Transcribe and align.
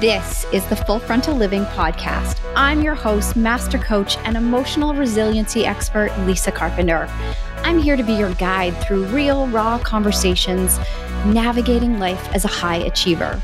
This 0.00 0.44
is 0.52 0.62
the 0.66 0.76
Full 0.76 0.98
Frontal 0.98 1.34
Living 1.34 1.64
Podcast. 1.64 2.38
I'm 2.54 2.82
your 2.82 2.94
host, 2.94 3.34
master 3.34 3.78
coach, 3.78 4.18
and 4.18 4.36
emotional 4.36 4.92
resiliency 4.92 5.64
expert, 5.64 6.12
Lisa 6.26 6.52
Carpenter. 6.52 7.08
I'm 7.62 7.78
here 7.78 7.96
to 7.96 8.02
be 8.02 8.12
your 8.12 8.34
guide 8.34 8.78
through 8.82 9.06
real, 9.06 9.46
raw 9.46 9.78
conversations, 9.78 10.78
navigating 11.24 11.98
life 11.98 12.28
as 12.34 12.44
a 12.44 12.48
high 12.48 12.76
achiever. 12.76 13.40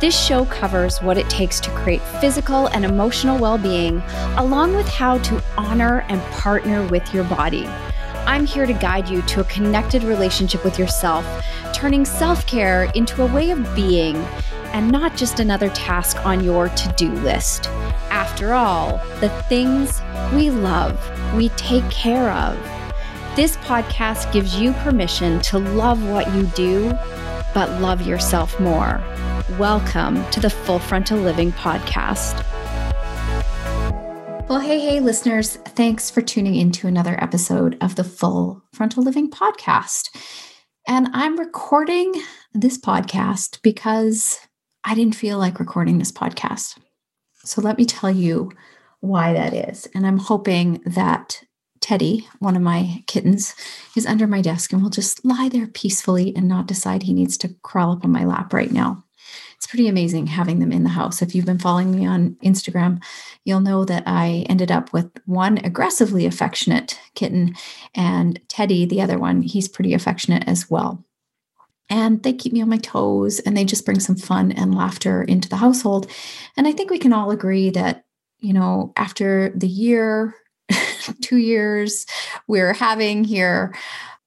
This 0.00 0.20
show 0.20 0.44
covers 0.46 1.00
what 1.00 1.18
it 1.18 1.30
takes 1.30 1.60
to 1.60 1.70
create 1.70 2.02
physical 2.20 2.66
and 2.66 2.84
emotional 2.84 3.38
well 3.38 3.56
being, 3.56 4.02
along 4.38 4.74
with 4.74 4.88
how 4.88 5.18
to 5.18 5.40
honor 5.56 6.04
and 6.08 6.20
partner 6.32 6.84
with 6.88 7.14
your 7.14 7.22
body. 7.22 7.68
I'm 8.26 8.44
here 8.44 8.66
to 8.66 8.72
guide 8.72 9.08
you 9.08 9.22
to 9.22 9.42
a 9.42 9.44
connected 9.44 10.02
relationship 10.02 10.64
with 10.64 10.80
yourself, 10.80 11.24
turning 11.72 12.04
self 12.04 12.44
care 12.44 12.90
into 12.96 13.22
a 13.22 13.32
way 13.32 13.52
of 13.52 13.72
being 13.76 14.16
and 14.72 14.90
not 14.90 15.16
just 15.16 15.38
another 15.38 15.68
task 15.70 16.24
on 16.24 16.42
your 16.42 16.68
to 16.70 16.94
do 16.96 17.10
list. 17.12 17.66
After 18.10 18.54
all, 18.54 18.96
the 19.20 19.28
things 19.48 20.00
we 20.34 20.50
love, 20.50 20.98
we 21.34 21.50
take 21.50 21.88
care 21.90 22.30
of. 22.30 22.56
This 23.36 23.56
podcast 23.58 24.32
gives 24.32 24.60
you 24.60 24.72
permission 24.74 25.40
to 25.42 25.58
love 25.58 26.06
what 26.08 26.32
you 26.34 26.44
do, 26.48 26.90
but 27.54 27.80
love 27.80 28.06
yourself 28.06 28.58
more. 28.60 29.02
Welcome 29.58 30.28
to 30.30 30.40
the 30.40 30.50
Full 30.50 30.78
Frontal 30.78 31.18
Living 31.18 31.52
Podcast. 31.52 32.44
Well, 34.48 34.60
hey, 34.60 34.80
hey, 34.80 35.00
listeners, 35.00 35.56
thanks 35.56 36.10
for 36.10 36.20
tuning 36.20 36.54
into 36.56 36.86
another 36.86 37.22
episode 37.22 37.78
of 37.80 37.96
the 37.96 38.04
Full 38.04 38.62
Frontal 38.72 39.02
Living 39.02 39.30
Podcast. 39.30 40.08
And 40.86 41.08
I'm 41.12 41.38
recording 41.38 42.12
this 42.52 42.78
podcast 42.78 43.62
because 43.62 44.40
I 44.84 44.94
didn't 44.94 45.14
feel 45.14 45.38
like 45.38 45.60
recording 45.60 45.98
this 45.98 46.12
podcast. 46.12 46.78
So 47.44 47.60
let 47.60 47.78
me 47.78 47.84
tell 47.84 48.10
you 48.10 48.50
why 49.00 49.32
that 49.32 49.52
is. 49.52 49.86
And 49.94 50.06
I'm 50.06 50.18
hoping 50.18 50.80
that 50.86 51.42
Teddy, 51.80 52.28
one 52.38 52.56
of 52.56 52.62
my 52.62 53.02
kittens, 53.06 53.54
is 53.96 54.06
under 54.06 54.26
my 54.26 54.40
desk 54.40 54.72
and 54.72 54.82
will 54.82 54.90
just 54.90 55.24
lie 55.24 55.48
there 55.48 55.66
peacefully 55.66 56.34
and 56.36 56.48
not 56.48 56.66
decide 56.66 57.02
he 57.02 57.12
needs 57.12 57.36
to 57.38 57.54
crawl 57.62 57.92
up 57.92 58.04
on 58.04 58.12
my 58.12 58.24
lap 58.24 58.52
right 58.52 58.70
now. 58.70 59.04
It's 59.56 59.66
pretty 59.66 59.88
amazing 59.88 60.28
having 60.28 60.58
them 60.58 60.72
in 60.72 60.84
the 60.84 60.90
house. 60.90 61.22
If 61.22 61.34
you've 61.34 61.46
been 61.46 61.58
following 61.58 61.94
me 61.94 62.06
on 62.06 62.36
Instagram, 62.44 63.02
you'll 63.44 63.60
know 63.60 63.84
that 63.84 64.04
I 64.06 64.44
ended 64.48 64.70
up 64.70 64.92
with 64.92 65.10
one 65.26 65.58
aggressively 65.58 66.26
affectionate 66.26 67.00
kitten 67.14 67.54
and 67.94 68.40
Teddy, 68.48 68.84
the 68.84 69.00
other 69.02 69.18
one, 69.18 69.42
he's 69.42 69.68
pretty 69.68 69.94
affectionate 69.94 70.44
as 70.46 70.70
well 70.70 71.04
and 71.88 72.22
they 72.22 72.32
keep 72.32 72.52
me 72.52 72.62
on 72.62 72.68
my 72.68 72.78
toes 72.78 73.40
and 73.40 73.56
they 73.56 73.64
just 73.64 73.84
bring 73.84 74.00
some 74.00 74.16
fun 74.16 74.52
and 74.52 74.74
laughter 74.74 75.22
into 75.22 75.48
the 75.48 75.56
household. 75.56 76.10
And 76.56 76.66
I 76.66 76.72
think 76.72 76.90
we 76.90 76.98
can 76.98 77.12
all 77.12 77.30
agree 77.30 77.70
that, 77.70 78.04
you 78.38 78.52
know, 78.52 78.92
after 78.96 79.52
the 79.54 79.68
year, 79.68 80.34
two 81.22 81.36
years 81.36 82.06
we're 82.48 82.72
having 82.72 83.24
here, 83.24 83.74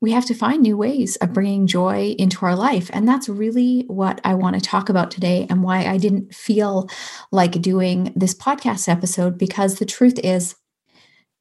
we 0.02 0.12
have 0.12 0.26
to 0.26 0.36
find 0.36 0.62
new 0.62 0.78
ways 0.78 1.16
of 1.18 1.34
bringing 1.34 1.66
joy 1.66 2.16
into 2.20 2.46
our 2.46 2.56
life. 2.56 2.92
And 2.94 3.08
that's 3.08 3.30
really 3.30 3.86
what 3.88 4.22
I 4.24 4.36
want 4.36 4.56
to 4.56 4.62
talk 4.62 4.90
about 4.90 5.10
today 5.10 5.48
and 5.50 5.64
why 5.64 5.86
I 5.86 5.98
didn't 5.98 6.36
feel 6.36 6.90
like 7.32 7.62
doing 7.62 8.14
this 8.16 8.36
podcast 8.36 8.88
episode 8.88 9.38
because 9.38 9.80
the 9.80 9.86
truth 9.86 10.20
is, 10.24 10.56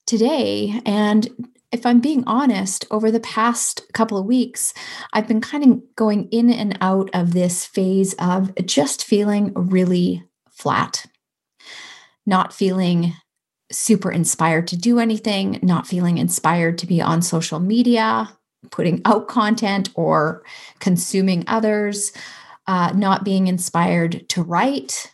today 0.07 0.81
and 0.85 1.29
if 1.75 1.85
I'm 1.85 1.99
being 1.99 2.23
honest, 2.25 2.87
over 2.93 3.11
the 3.11 3.19
past 3.19 3.83
couple 3.93 4.17
of 4.17 4.27
weeks, 4.27 4.73
I've 5.13 5.27
been 5.27 5.41
kind 5.41 5.65
of 5.65 5.97
going 5.97 6.29
in 6.29 6.49
and 6.49 6.79
out 6.81 7.11
of 7.13 7.33
this 7.33 7.67
phase 7.67 8.15
of 8.15 8.55
just 8.65 9.05
feeling 9.05 9.53
really 9.57 10.23
flat, 10.49 11.05
not 12.25 12.55
feeling 12.55 13.15
super 13.73 14.13
inspired 14.13 14.69
to 14.69 14.77
do 14.77 15.01
anything, 15.01 15.59
not 15.63 15.85
feeling 15.85 16.17
inspired 16.17 16.79
to 16.79 16.87
be 16.87 17.03
on 17.03 17.23
social 17.23 17.59
media, 17.59 18.31
putting 18.71 19.03
out 19.05 19.27
content 19.27 19.89
or 19.97 20.45
consuming 20.79 21.43
others, 21.49 22.13
uh, 22.69 22.93
not 22.95 23.25
being 23.25 23.49
inspired 23.49 24.29
to 24.29 24.45
write, 24.45 25.11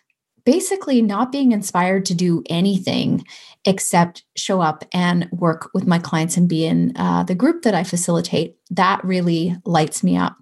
basically 0.50 1.00
not 1.00 1.30
being 1.30 1.52
inspired 1.52 2.04
to 2.04 2.12
do 2.12 2.42
anything 2.50 3.24
except 3.64 4.24
show 4.36 4.60
up 4.60 4.84
and 4.92 5.28
work 5.30 5.70
with 5.72 5.86
my 5.86 5.96
clients 5.96 6.36
and 6.36 6.48
be 6.48 6.66
in 6.66 6.92
uh, 6.96 7.22
the 7.22 7.36
group 7.36 7.62
that 7.62 7.72
I 7.72 7.84
facilitate. 7.84 8.56
That 8.68 9.04
really 9.04 9.54
lights 9.64 10.02
me 10.02 10.16
up. 10.16 10.36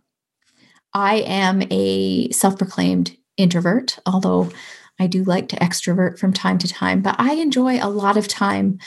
I 0.95 1.17
am 1.17 1.63
a 1.71 2.31
self 2.31 2.57
proclaimed 2.57 3.19
introvert, 3.37 3.99
although 4.07 4.51
I 4.99 5.09
do 5.09 5.25
like 5.25 5.49
to 5.49 5.57
extrovert 5.57 6.19
from 6.19 6.33
time 6.33 6.57
to 6.57 6.69
time, 6.69 7.03
but 7.03 7.17
I 7.19 7.35
enjoy 7.35 7.79
a 7.79 7.91
lot 7.91 8.17
of 8.17 8.29
time 8.29 8.79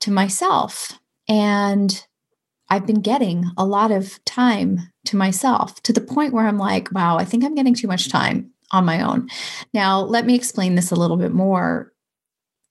to 0.00 0.10
myself. 0.10 0.98
And 1.28 2.02
I've 2.70 2.86
been 2.86 3.02
getting 3.02 3.44
a 3.58 3.66
lot 3.66 3.90
of 3.90 4.24
time 4.24 4.88
to 5.04 5.18
myself 5.18 5.82
to 5.82 5.92
the 5.92 6.00
point 6.00 6.32
where 6.32 6.46
I'm 6.46 6.56
like, 6.56 6.90
wow, 6.92 7.18
I 7.18 7.26
think 7.26 7.44
I'm 7.44 7.54
getting 7.54 7.74
too 7.74 7.88
much 7.88 8.08
time 8.08 8.52
on 8.72 8.84
my 8.84 9.02
own. 9.02 9.28
Now, 9.72 10.00
let 10.00 10.26
me 10.26 10.34
explain 10.34 10.74
this 10.74 10.90
a 10.90 10.96
little 10.96 11.16
bit 11.16 11.32
more. 11.32 11.92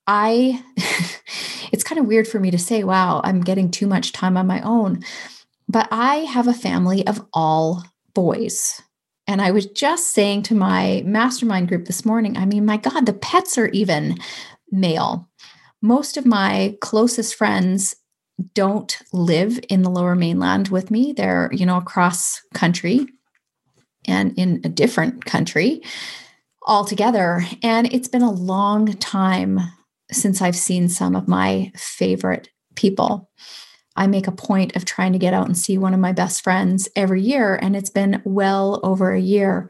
I, 0.08 0.64
it's 1.72 1.84
kind 1.84 2.00
of 2.00 2.08
weird 2.08 2.28
for 2.28 2.40
me 2.40 2.52
to 2.52 2.58
say, 2.58 2.84
wow, 2.84 3.22
I'm 3.24 3.42
getting 3.42 3.70
too 3.70 3.88
much 3.88 4.12
time 4.12 4.36
on 4.36 4.48
my 4.48 4.62
own. 4.62 5.04
But 5.70 5.88
I 5.92 6.18
have 6.18 6.48
a 6.48 6.54
family 6.54 7.06
of 7.08 7.26
all 7.34 7.84
boys. 8.14 8.82
And 9.28 9.42
I 9.42 9.52
was 9.52 9.68
just 9.68 10.12
saying 10.14 10.44
to 10.44 10.56
my 10.56 11.04
mastermind 11.06 11.70
group 11.70 11.86
this 11.86 12.04
morning, 12.04 12.36
I 12.36 12.46
mean, 12.46 12.66
my 12.66 12.78
God, 12.78 13.06
the 13.06 13.14
pets 13.14 13.58
are 13.58 13.68
even 13.68 14.18
male. 14.72 15.30
Most 15.82 16.18
of 16.18 16.26
my 16.26 16.78
closest 16.82 17.36
friends 17.36 17.96
don't 18.54 18.98
live 19.14 19.60
in 19.70 19.84
the 19.84 19.90
lower 19.90 20.16
mainland 20.16 20.70
with 20.70 20.92
me. 20.92 21.14
They're, 21.14 21.50
you 21.54 21.66
know, 21.66 21.78
across 21.78 22.42
country 22.54 23.08
and 24.08 24.38
in 24.38 24.62
a 24.64 24.70
different 24.70 25.26
country 25.26 25.82
altogether. 26.68 27.44
And 27.64 27.92
it's 27.94 28.08
been 28.08 28.22
a 28.22 28.32
long 28.32 28.94
time 28.94 29.60
since 30.12 30.42
I've 30.42 30.56
seen 30.56 30.90
some 30.90 31.16
of 31.16 31.28
my 31.28 31.72
favorite 31.76 32.50
people. 32.76 33.30
I 33.96 34.08
make 34.08 34.28
a 34.28 34.32
point 34.32 34.76
of 34.76 34.86
trying 34.86 35.12
to 35.14 35.20
get 35.20 35.34
out 35.34 35.48
and 35.48 35.58
see 35.58 35.78
one 35.78 35.94
of 35.94 36.00
my 36.00 36.14
best 36.14 36.44
friends 36.44 36.88
every 36.96 37.22
year, 37.22 37.56
and 37.56 37.76
it's 37.76 37.90
been 37.90 38.22
well 38.24 38.80
over 38.84 39.12
a 39.12 39.20
year. 39.20 39.70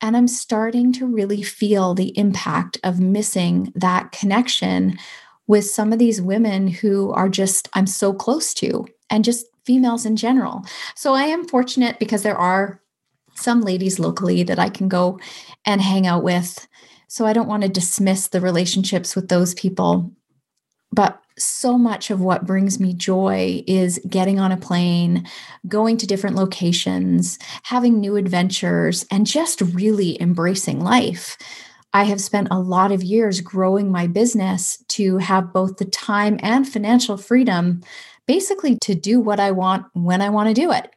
And 0.00 0.16
I'm 0.16 0.28
starting 0.28 0.92
to 0.94 1.06
really 1.06 1.42
feel 1.42 1.94
the 1.94 2.16
impact 2.18 2.78
of 2.82 2.98
missing 2.98 3.72
that 3.76 4.12
connection 4.12 4.98
with 5.46 5.66
some 5.66 5.92
of 5.92 5.98
these 5.98 6.20
women 6.20 6.68
who 6.68 7.12
are 7.12 7.28
just, 7.28 7.68
I'm 7.74 7.86
so 7.86 8.12
close 8.12 8.54
to, 8.54 8.86
and 9.08 9.24
just 9.24 9.46
females 9.64 10.04
in 10.06 10.16
general. 10.16 10.64
So 10.96 11.14
I 11.14 11.24
am 11.24 11.46
fortunate 11.46 11.98
because 11.98 12.22
there 12.22 12.38
are 12.38 12.80
some 13.40 13.60
ladies 13.60 13.98
locally 13.98 14.42
that 14.44 14.58
I 14.58 14.68
can 14.68 14.88
go 14.88 15.18
and 15.64 15.80
hang 15.80 16.06
out 16.06 16.22
with. 16.22 16.66
So 17.08 17.26
I 17.26 17.32
don't 17.32 17.48
want 17.48 17.62
to 17.62 17.68
dismiss 17.68 18.28
the 18.28 18.40
relationships 18.40 19.16
with 19.16 19.28
those 19.28 19.54
people. 19.54 20.12
But 20.92 21.20
so 21.38 21.78
much 21.78 22.10
of 22.10 22.20
what 22.20 22.46
brings 22.46 22.78
me 22.78 22.92
joy 22.92 23.64
is 23.66 24.00
getting 24.08 24.38
on 24.38 24.52
a 24.52 24.56
plane, 24.56 25.26
going 25.66 25.96
to 25.98 26.06
different 26.06 26.36
locations, 26.36 27.38
having 27.62 27.98
new 27.98 28.16
adventures, 28.16 29.06
and 29.10 29.26
just 29.26 29.60
really 29.60 30.20
embracing 30.20 30.80
life. 30.80 31.38
I 31.92 32.04
have 32.04 32.20
spent 32.20 32.48
a 32.50 32.58
lot 32.58 32.92
of 32.92 33.02
years 33.02 33.40
growing 33.40 33.90
my 33.90 34.06
business 34.06 34.82
to 34.88 35.18
have 35.18 35.52
both 35.52 35.78
the 35.78 35.86
time 35.86 36.38
and 36.42 36.68
financial 36.68 37.16
freedom, 37.16 37.82
basically 38.26 38.78
to 38.82 38.94
do 38.94 39.18
what 39.18 39.40
I 39.40 39.50
want 39.50 39.86
when 39.94 40.22
I 40.22 40.28
want 40.28 40.48
to 40.48 40.54
do 40.54 40.70
it. 40.70 40.90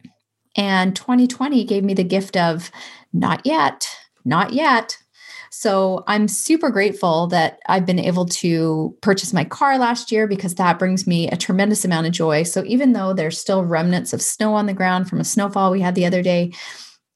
And 0.55 0.95
2020 0.95 1.63
gave 1.65 1.83
me 1.83 1.93
the 1.93 2.03
gift 2.03 2.37
of 2.37 2.71
not 3.11 3.45
yet, 3.45 3.89
not 4.25 4.53
yet. 4.53 4.97
So 5.49 6.03
I'm 6.07 6.27
super 6.27 6.71
grateful 6.71 7.27
that 7.27 7.59
I've 7.67 7.85
been 7.85 7.99
able 7.99 8.25
to 8.25 8.97
purchase 9.01 9.33
my 9.33 9.43
car 9.43 9.77
last 9.77 10.11
year 10.11 10.25
because 10.27 10.55
that 10.55 10.79
brings 10.79 11.05
me 11.05 11.29
a 11.29 11.37
tremendous 11.37 11.85
amount 11.85 12.07
of 12.07 12.13
joy. 12.13 12.41
So 12.41 12.63
even 12.65 12.93
though 12.93 13.13
there's 13.13 13.39
still 13.39 13.63
remnants 13.63 14.13
of 14.13 14.21
snow 14.21 14.55
on 14.55 14.65
the 14.65 14.73
ground 14.73 15.07
from 15.07 15.19
a 15.19 15.23
snowfall 15.23 15.71
we 15.71 15.81
had 15.81 15.93
the 15.93 16.07
other 16.07 16.23
day, 16.23 16.51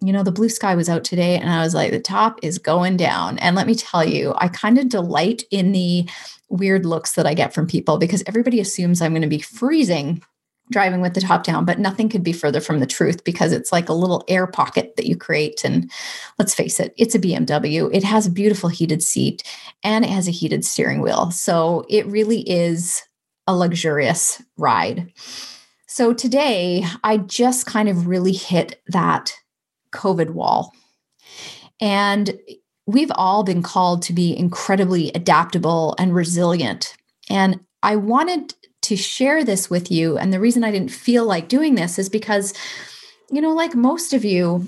you 0.01 0.13
know, 0.13 0.21
the 0.21 0.31
blue 0.31 0.49
sky 0.49 0.75
was 0.75 0.87
out 0.87 1.03
today 1.03 1.35
and 1.37 1.49
I 1.49 1.63
was 1.63 1.73
like, 1.73 1.91
the 1.91 1.99
top 1.99 2.39
is 2.43 2.59
going 2.59 2.97
down. 2.97 3.39
And 3.39 3.55
let 3.55 3.65
me 3.65 3.73
tell 3.73 4.03
you, 4.03 4.33
I 4.37 4.49
kind 4.49 4.77
of 4.77 4.89
delight 4.89 5.43
in 5.49 5.71
the 5.71 6.07
weird 6.49 6.85
looks 6.85 7.13
that 7.13 7.25
I 7.25 7.33
get 7.33 7.53
from 7.53 7.65
people 7.65 7.97
because 7.97 8.23
everybody 8.27 8.59
assumes 8.59 9.01
I'm 9.01 9.13
going 9.13 9.23
to 9.23 9.27
be 9.27 9.39
freezing 9.39 10.21
driving 10.69 11.01
with 11.01 11.13
the 11.13 11.21
top 11.21 11.43
down, 11.43 11.65
but 11.65 11.79
nothing 11.79 12.09
could 12.09 12.23
be 12.23 12.33
further 12.33 12.59
from 12.59 12.79
the 12.79 12.85
truth 12.85 13.23
because 13.23 13.51
it's 13.51 13.71
like 13.71 13.89
a 13.89 13.93
little 13.93 14.23
air 14.27 14.47
pocket 14.47 14.95
that 14.97 15.05
you 15.05 15.15
create. 15.15 15.63
And 15.63 15.89
let's 16.37 16.53
face 16.53 16.79
it, 16.79 16.93
it's 16.97 17.15
a 17.15 17.19
BMW. 17.19 17.89
It 17.93 18.03
has 18.03 18.27
a 18.27 18.31
beautiful 18.31 18.69
heated 18.69 19.01
seat 19.01 19.43
and 19.83 20.03
it 20.03 20.11
has 20.11 20.27
a 20.27 20.31
heated 20.31 20.65
steering 20.65 21.01
wheel. 21.01 21.31
So 21.31 21.85
it 21.89 22.05
really 22.07 22.41
is 22.49 23.03
a 23.47 23.55
luxurious 23.55 24.41
ride. 24.57 25.11
So 25.87 26.13
today, 26.13 26.85
I 27.03 27.17
just 27.17 27.65
kind 27.65 27.89
of 27.89 28.07
really 28.07 28.33
hit 28.33 28.81
that 28.87 29.33
COVID 29.93 30.31
wall. 30.31 30.73
And 31.79 32.37
we've 32.85 33.11
all 33.15 33.43
been 33.43 33.63
called 33.63 34.01
to 34.03 34.13
be 34.13 34.37
incredibly 34.37 35.11
adaptable 35.13 35.95
and 35.97 36.13
resilient. 36.13 36.95
And 37.29 37.61
I 37.83 37.95
wanted 37.95 38.53
to 38.87 38.95
share 38.95 39.43
this 39.43 39.69
with 39.69 39.91
you. 39.91 40.17
And 40.17 40.31
the 40.31 40.39
reason 40.39 40.63
I 40.63 40.71
didn't 40.71 40.91
feel 40.91 41.25
like 41.25 41.49
doing 41.49 41.75
this 41.75 41.99
is 41.99 42.07
because, 42.09 42.53
you 43.29 43.41
know, 43.41 43.53
like 43.53 43.75
most 43.75 44.13
of 44.13 44.23
you, 44.23 44.67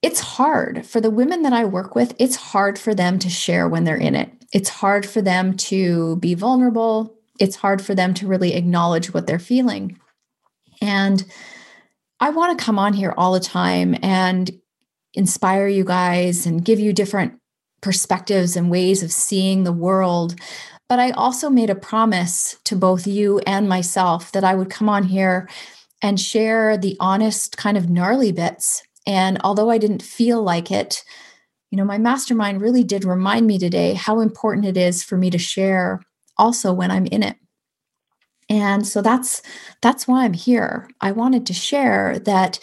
it's 0.00 0.20
hard 0.20 0.86
for 0.86 1.00
the 1.00 1.10
women 1.10 1.42
that 1.42 1.52
I 1.52 1.64
work 1.64 1.94
with, 1.94 2.14
it's 2.18 2.36
hard 2.36 2.78
for 2.78 2.94
them 2.94 3.18
to 3.18 3.28
share 3.28 3.68
when 3.68 3.84
they're 3.84 3.96
in 3.96 4.14
it. 4.14 4.30
It's 4.52 4.68
hard 4.68 5.04
for 5.06 5.20
them 5.20 5.56
to 5.56 6.16
be 6.16 6.34
vulnerable. 6.34 7.16
It's 7.40 7.56
hard 7.56 7.82
for 7.82 7.94
them 7.94 8.14
to 8.14 8.26
really 8.26 8.54
acknowledge 8.54 9.12
what 9.12 9.26
they're 9.26 9.38
feeling. 9.38 9.98
And 10.80 11.24
I 12.20 12.30
want 12.30 12.56
to 12.56 12.64
come 12.64 12.78
on 12.78 12.92
here 12.92 13.14
all 13.16 13.32
the 13.32 13.40
time 13.40 13.96
and 14.02 14.50
inspire 15.14 15.66
you 15.66 15.84
guys 15.84 16.46
and 16.46 16.64
give 16.64 16.78
you 16.78 16.92
different 16.92 17.40
perspectives 17.80 18.56
and 18.56 18.70
ways 18.70 19.02
of 19.02 19.10
seeing 19.10 19.64
the 19.64 19.72
world. 19.72 20.36
But 20.92 21.00
I 21.00 21.12
also 21.12 21.48
made 21.48 21.70
a 21.70 21.74
promise 21.74 22.58
to 22.64 22.76
both 22.76 23.06
you 23.06 23.38
and 23.46 23.66
myself 23.66 24.30
that 24.32 24.44
I 24.44 24.54
would 24.54 24.68
come 24.68 24.90
on 24.90 25.04
here 25.04 25.48
and 26.02 26.20
share 26.20 26.76
the 26.76 26.98
honest, 27.00 27.56
kind 27.56 27.78
of 27.78 27.88
gnarly 27.88 28.30
bits 28.30 28.82
and 29.06 29.38
although 29.42 29.70
I 29.70 29.78
didn't 29.78 30.02
feel 30.02 30.42
like 30.42 30.70
it, 30.70 31.02
you 31.70 31.78
know, 31.78 31.84
my 31.86 31.96
mastermind 31.96 32.60
really 32.60 32.84
did 32.84 33.06
remind 33.06 33.46
me 33.46 33.58
today 33.58 33.94
how 33.94 34.20
important 34.20 34.66
it 34.66 34.76
is 34.76 35.02
for 35.02 35.16
me 35.16 35.30
to 35.30 35.38
share 35.38 36.02
also 36.36 36.74
when 36.74 36.90
I'm 36.90 37.06
in 37.06 37.22
it. 37.22 37.38
And 38.50 38.86
so 38.86 39.00
that's 39.00 39.40
that's 39.80 40.06
why 40.06 40.26
I'm 40.26 40.34
here. 40.34 40.90
I 41.00 41.12
wanted 41.12 41.46
to 41.46 41.54
share 41.54 42.18
that 42.26 42.60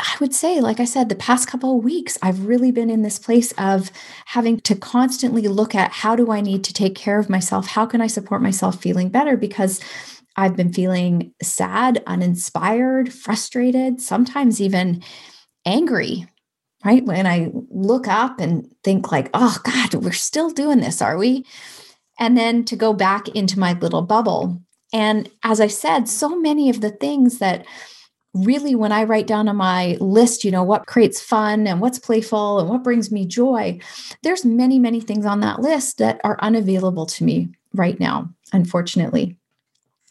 I 0.00 0.14
would 0.20 0.32
say, 0.32 0.60
like 0.60 0.78
I 0.78 0.84
said, 0.84 1.08
the 1.08 1.16
past 1.16 1.48
couple 1.48 1.76
of 1.76 1.84
weeks, 1.84 2.16
I've 2.22 2.46
really 2.46 2.70
been 2.70 2.88
in 2.88 3.02
this 3.02 3.18
place 3.18 3.52
of 3.58 3.90
having 4.26 4.60
to 4.60 4.76
constantly 4.76 5.48
look 5.48 5.74
at 5.74 5.90
how 5.90 6.14
do 6.14 6.30
I 6.30 6.40
need 6.40 6.62
to 6.64 6.72
take 6.72 6.94
care 6.94 7.18
of 7.18 7.28
myself? 7.28 7.66
How 7.66 7.84
can 7.84 8.00
I 8.00 8.06
support 8.06 8.40
myself 8.40 8.80
feeling 8.80 9.08
better? 9.08 9.36
Because 9.36 9.80
I've 10.36 10.56
been 10.56 10.72
feeling 10.72 11.34
sad, 11.42 12.02
uninspired, 12.06 13.12
frustrated, 13.12 14.00
sometimes 14.00 14.60
even 14.60 15.02
angry 15.66 16.26
right 16.84 17.04
when 17.04 17.26
i 17.26 17.50
look 17.70 18.06
up 18.08 18.40
and 18.40 18.72
think 18.84 19.10
like 19.10 19.28
oh 19.34 19.58
god 19.64 19.94
we're 19.94 20.12
still 20.12 20.50
doing 20.50 20.80
this 20.80 21.02
are 21.02 21.18
we 21.18 21.44
and 22.18 22.36
then 22.36 22.64
to 22.64 22.76
go 22.76 22.92
back 22.92 23.28
into 23.28 23.58
my 23.58 23.72
little 23.74 24.02
bubble 24.02 24.60
and 24.92 25.30
as 25.42 25.60
i 25.60 25.66
said 25.66 26.08
so 26.08 26.38
many 26.40 26.70
of 26.70 26.80
the 26.80 26.90
things 26.90 27.38
that 27.38 27.66
really 28.34 28.74
when 28.74 28.92
i 28.92 29.04
write 29.04 29.26
down 29.26 29.48
on 29.48 29.56
my 29.56 29.96
list 30.00 30.44
you 30.44 30.50
know 30.50 30.62
what 30.62 30.86
creates 30.86 31.20
fun 31.20 31.66
and 31.66 31.80
what's 31.80 31.98
playful 31.98 32.60
and 32.60 32.68
what 32.68 32.84
brings 32.84 33.10
me 33.10 33.24
joy 33.26 33.78
there's 34.22 34.44
many 34.44 34.78
many 34.78 35.00
things 35.00 35.24
on 35.24 35.40
that 35.40 35.60
list 35.60 35.98
that 35.98 36.20
are 36.24 36.38
unavailable 36.40 37.06
to 37.06 37.24
me 37.24 37.48
right 37.74 37.98
now 37.98 38.28
unfortunately 38.52 39.36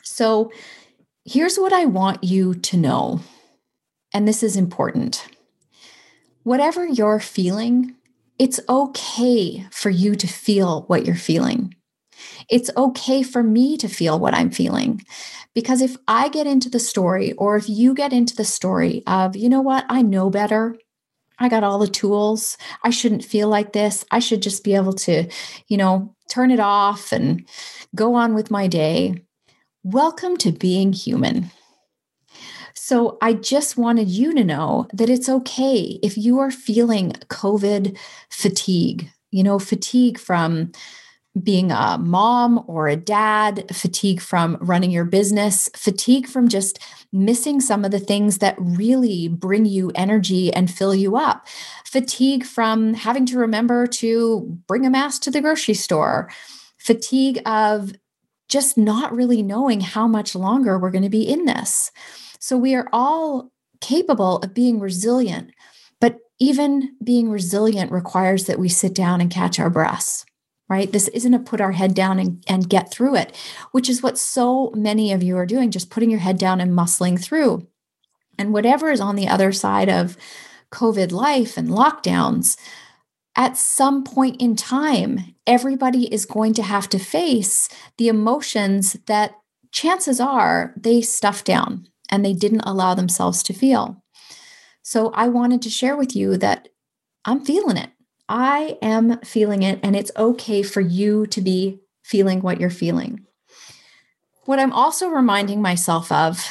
so 0.02 0.52
here's 1.25 1.58
what 1.58 1.74
i 1.74 1.86
want 1.86 2.24
you 2.24 2.54
to 2.56 2.75
know 2.75 3.19
and 4.14 4.28
this 4.28 4.42
is 4.42 4.58
important 4.58 5.28
whatever 6.48 6.88
you're 6.88 7.20
feeling, 7.20 7.94
it's 8.40 8.58
okay 8.70 9.68
for 9.70 9.90
you 9.90 10.16
to 10.16 10.25
feel 10.25 10.84
what 10.84 11.06
you're 11.06 11.13
feeling. 11.13 11.75
It's 12.50 12.70
okay 12.78 13.24
for 13.24 13.44
me 13.44 13.78
to 13.78 13.88
feel 13.88 14.20
what 14.20 14.34
I'm 14.34 14.52
feeling. 14.52 15.02
Because 15.54 15.82
if 15.82 15.98
I 16.08 16.30
get 16.30 16.48
into 16.48 16.70
the 16.70 16.80
story, 16.80 17.34
or 17.34 17.56
if 17.56 17.68
you 17.68 17.94
get 17.94 18.14
into 18.14 18.36
the 18.36 18.46
story 18.46 19.04
of, 19.08 19.36
you 19.36 19.50
know 19.50 19.62
what, 19.62 19.86
I 19.90 20.02
know 20.02 20.30
better. 20.30 20.76
I 21.40 21.50
got 21.50 21.64
all 21.64 21.80
the 21.80 21.88
tools. 21.88 22.58
I 22.84 22.90
shouldn't 22.90 23.24
feel 23.24 23.48
like 23.48 23.74
this. 23.74 24.06
I 24.12 24.20
should 24.20 24.42
just 24.42 24.64
be 24.64 24.76
able 24.76 24.94
to, 24.94 25.30
you 25.68 25.78
know, 25.78 26.16
turn 26.30 26.52
it 26.52 26.60
off 26.60 27.12
and 27.12 27.48
go 27.96 28.16
on 28.16 28.34
with 28.34 28.50
my 28.50 28.68
day. 28.68 29.24
Welcome 29.84 30.38
to 30.38 30.52
being 30.52 30.94
human. 30.94 31.52
So 32.74 33.18
I 33.22 33.34
just 33.34 33.78
wanted 33.78 34.08
you 34.08 34.34
to 34.34 34.44
know 34.44 34.88
that 34.94 35.10
it's 35.10 35.28
okay 35.28 36.00
if 36.02 36.18
you 36.18 36.40
are 36.40 36.52
feeling 36.52 37.12
COVID 37.30 37.98
fatigue, 38.30 39.10
you 39.30 39.44
know, 39.44 39.60
fatigue 39.60 40.18
from 40.18 40.72
being 41.39 41.72
a 41.72 41.98
mom 41.98 42.63
or 42.68 42.88
a 42.88 42.95
dad, 42.95 43.66
fatigue 43.74 44.22
from 44.22 44.57
running 44.62 44.92
your 44.92 45.06
business, 45.06 45.69
fatigue 45.75 46.28
from 46.28 46.48
just 46.48 46.80
missing 47.12 47.60
some 47.62 47.86
of 47.86 47.92
the 47.92 48.00
things 48.00 48.39
that 48.39 48.56
really 48.60 49.28
bring 49.28 49.66
you 49.66 49.92
energy 49.95 50.54
and 50.54 50.72
fill 50.72 50.94
you 50.94 51.16
up, 51.16 51.48
fatigue 51.86 52.44
from 52.44 52.94
having 52.94 53.25
to 53.25 53.38
remember 53.38 53.88
to 53.88 54.60
bring 54.68 54.86
a 54.86 54.89
mask 54.89 55.22
to 55.24 55.31
the 55.31 55.42
grocery 55.42 55.74
store, 55.74 56.30
fatigue 56.78 57.42
of 57.45 57.94
just 58.50 58.78
not 58.78 59.13
really 59.13 59.44
knowing 59.44 59.81
how 59.81 60.07
much 60.07 60.36
longer 60.36 60.80
we're 60.80 60.92
going 60.92 61.04
to 61.04 61.10
be 61.10 61.28
in 61.28 61.45
this. 61.45 61.92
So 62.39 62.57
we 62.57 62.75
are 62.75 62.88
all 62.94 63.51
capable 63.81 64.38
of 64.38 64.54
being 64.54 64.80
resilient, 64.80 65.51
but 66.00 66.18
even 66.39 66.95
being 67.04 67.30
resilient 67.30 67.92
requires 67.92 68.45
that 68.45 68.60
we 68.60 68.69
sit 68.69 68.94
down 68.94 69.22
and 69.22 69.31
catch 69.31 69.60
our 69.60 69.69
breaths, 69.69 70.25
right? 70.69 70.92
This 70.92 71.08
isn't 71.10 71.34
a 71.34 71.40
put 71.40 71.62
our 71.62 71.72
head 71.72 71.94
down 71.94 72.19
and, 72.19 72.44
and 72.48 72.69
get 72.69 72.92
through 72.92 73.16
it, 73.16 73.36
which 73.72 73.90
is 73.90 74.04
what 74.04 74.18
so 74.18 74.72
many 74.75 75.14
of 75.14 75.24
you 75.24 75.38
are 75.38 75.46
doing, 75.46 75.72
just 75.72 75.90
putting 75.90 76.10
your 76.10 76.19
head 76.19 76.38
down 76.38 76.60
and 76.60 76.74
muscling 76.78 77.22
through. 77.22 77.68
And 78.38 78.54
whatever 78.54 78.92
is 78.92 79.00
on 79.00 79.16
the 79.16 79.28
other 79.28 79.52
side 79.52 79.90
of 79.90 80.18
COVID 80.72 81.12
life 81.12 81.58
and 81.58 81.69
lockdowns, 81.69 82.58
at 83.36 83.56
some 83.56 84.04
point 84.04 84.42
in 84.42 84.56
time, 84.56 85.36
everybody 85.46 86.12
is 86.14 86.25
going 86.25 86.54
to 86.56 86.64
have 86.64 86.90
to 86.90 87.00
face 87.00 87.70
the 87.98 88.08
emotions 88.08 88.98
that 89.06 89.36
chances 89.72 90.20
are 90.20 90.74
they 90.75 91.02
stuffed 91.02 91.46
down 91.46 91.88
and 92.10 92.25
they 92.25 92.34
didn't 92.34 92.62
allow 92.62 92.94
themselves 92.94 93.44
to 93.44 93.54
feel. 93.54 94.04
So 94.81 95.12
I 95.12 95.28
wanted 95.28 95.62
to 95.63 95.70
share 95.70 95.96
with 95.96 96.16
you 96.16 96.38
that 96.38 96.70
I'm 97.25 97.44
feeling 97.44 97.78
it. 97.78 97.92
I 98.29 98.77
am 98.81 99.19
feeling 99.19 99.63
it, 99.63 99.79
and 99.83 99.95
it's 99.95 100.12
okay 100.18 100.62
for 100.63 100.81
you 100.81 101.25
to 101.27 101.41
be 101.41 101.79
feeling 102.03 102.41
what 102.41 102.59
you're 102.59 102.69
feeling. 102.69 103.25
What 104.45 104.59
I'm 104.59 104.74
also 104.74 105.09
reminding 105.09 105.62
myself 105.62 106.12
of, 106.12 106.45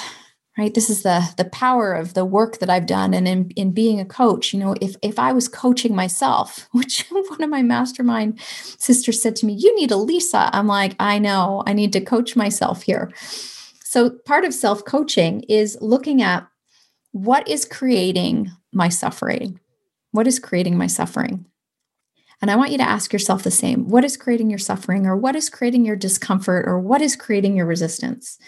right? 0.58 0.72
This 0.72 0.88
is 0.88 1.02
the 1.02 1.32
the 1.36 1.44
power 1.44 1.92
of 1.92 2.14
the 2.14 2.24
work 2.24 2.58
that 2.58 2.70
I've 2.70 2.86
done 2.86 3.14
and 3.14 3.26
in, 3.28 3.50
in 3.50 3.72
being 3.72 4.00
a 4.00 4.04
coach, 4.04 4.52
you 4.52 4.60
know, 4.60 4.74
if 4.80 4.96
if 5.02 5.18
I 5.18 5.32
was 5.32 5.48
coaching 5.48 5.94
myself, 5.94 6.68
which 6.72 7.06
one 7.08 7.42
of 7.42 7.50
my 7.50 7.62
mastermind 7.62 8.40
sisters 8.40 9.20
said 9.20 9.36
to 9.36 9.46
me, 9.46 9.54
you 9.54 9.74
need 9.76 9.90
a 9.90 9.96
Lisa. 9.96 10.50
I'm 10.52 10.66
like, 10.66 10.94
I 10.98 11.18
know, 11.18 11.62
I 11.66 11.72
need 11.72 11.92
to 11.94 12.00
coach 12.00 12.36
myself 12.36 12.82
here. 12.82 13.12
So, 13.84 14.10
part 14.10 14.44
of 14.44 14.52
self 14.52 14.84
coaching 14.84 15.42
is 15.42 15.78
looking 15.80 16.20
at 16.22 16.46
what 17.12 17.48
is 17.48 17.64
creating 17.64 18.50
my 18.72 18.90
suffering? 18.90 19.58
What 20.10 20.26
is 20.26 20.38
creating 20.38 20.76
my 20.76 20.86
suffering? 20.86 21.46
And 22.42 22.50
I 22.50 22.56
want 22.56 22.70
you 22.70 22.78
to 22.78 22.88
ask 22.88 23.12
yourself 23.12 23.42
the 23.42 23.50
same 23.50 23.88
what 23.88 24.04
is 24.04 24.16
creating 24.16 24.50
your 24.50 24.58
suffering, 24.58 25.06
or 25.06 25.16
what 25.16 25.36
is 25.36 25.48
creating 25.48 25.84
your 25.84 25.96
discomfort, 25.96 26.66
or 26.66 26.78
what 26.78 27.00
is 27.00 27.16
creating 27.16 27.56
your 27.56 27.66
resistance? 27.66 28.38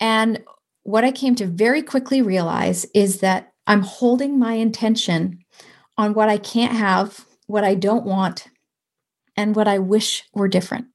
And 0.00 0.42
what 0.82 1.04
I 1.04 1.12
came 1.12 1.34
to 1.36 1.46
very 1.46 1.82
quickly 1.82 2.22
realize 2.22 2.86
is 2.94 3.20
that 3.20 3.52
I'm 3.66 3.82
holding 3.82 4.38
my 4.38 4.54
intention 4.54 5.38
on 5.96 6.14
what 6.14 6.28
I 6.28 6.38
can't 6.38 6.72
have, 6.72 7.24
what 7.46 7.64
I 7.64 7.74
don't 7.74 8.04
want, 8.04 8.48
and 9.36 9.56
what 9.56 9.68
I 9.68 9.78
wish 9.78 10.24
were 10.34 10.48
different. 10.48 10.86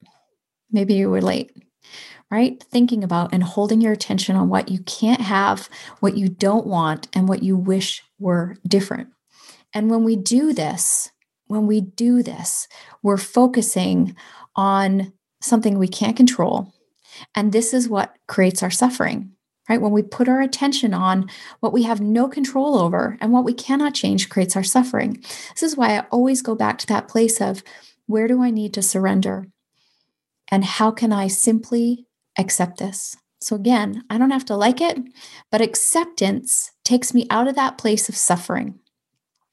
Maybe 0.70 0.94
you 0.94 1.12
relate 1.12 1.52
right? 2.30 2.62
Thinking 2.62 3.02
about 3.02 3.32
and 3.32 3.42
holding 3.42 3.80
your 3.80 3.92
attention 3.92 4.36
on 4.36 4.48
what 4.48 4.68
you 4.68 4.80
can't 4.80 5.20
have, 5.20 5.68
what 5.98 6.16
you 6.16 6.28
don't 6.28 6.66
want, 6.66 7.08
and 7.12 7.28
what 7.28 7.42
you 7.42 7.56
wish 7.56 8.02
were 8.18 8.56
different. 8.66 9.08
And 9.74 9.90
when 9.90 10.04
we 10.04 10.16
do 10.16 10.52
this, 10.52 11.10
when 11.50 11.66
we 11.66 11.80
do 11.80 12.22
this, 12.22 12.68
we're 13.02 13.16
focusing 13.16 14.16
on 14.56 15.12
something 15.40 15.78
we 15.78 15.88
can't 15.88 16.16
control. 16.16 16.72
And 17.34 17.52
this 17.52 17.74
is 17.74 17.88
what 17.88 18.16
creates 18.28 18.62
our 18.62 18.70
suffering, 18.70 19.32
right? 19.68 19.80
When 19.80 19.92
we 19.92 20.02
put 20.02 20.28
our 20.28 20.40
attention 20.40 20.94
on 20.94 21.28
what 21.60 21.72
we 21.72 21.82
have 21.82 22.00
no 22.00 22.28
control 22.28 22.78
over 22.78 23.18
and 23.20 23.32
what 23.32 23.44
we 23.44 23.52
cannot 23.52 23.94
change 23.94 24.28
creates 24.28 24.56
our 24.56 24.62
suffering. 24.62 25.22
This 25.54 25.62
is 25.62 25.76
why 25.76 25.96
I 25.96 26.06
always 26.10 26.42
go 26.42 26.54
back 26.54 26.78
to 26.78 26.86
that 26.86 27.08
place 27.08 27.40
of 27.40 27.62
where 28.06 28.28
do 28.28 28.42
I 28.42 28.50
need 28.50 28.74
to 28.74 28.82
surrender? 28.82 29.46
And 30.50 30.64
how 30.64 30.90
can 30.90 31.12
I 31.12 31.28
simply 31.28 32.06
accept 32.38 32.78
this. 32.78 33.16
So, 33.40 33.56
again, 33.56 34.04
I 34.10 34.18
don't 34.18 34.30
have 34.30 34.44
to 34.46 34.56
like 34.56 34.80
it, 34.80 34.98
but 35.50 35.60
acceptance 35.60 36.72
takes 36.84 37.14
me 37.14 37.26
out 37.30 37.48
of 37.48 37.54
that 37.54 37.78
place 37.78 38.08
of 38.08 38.16
suffering. 38.16 38.80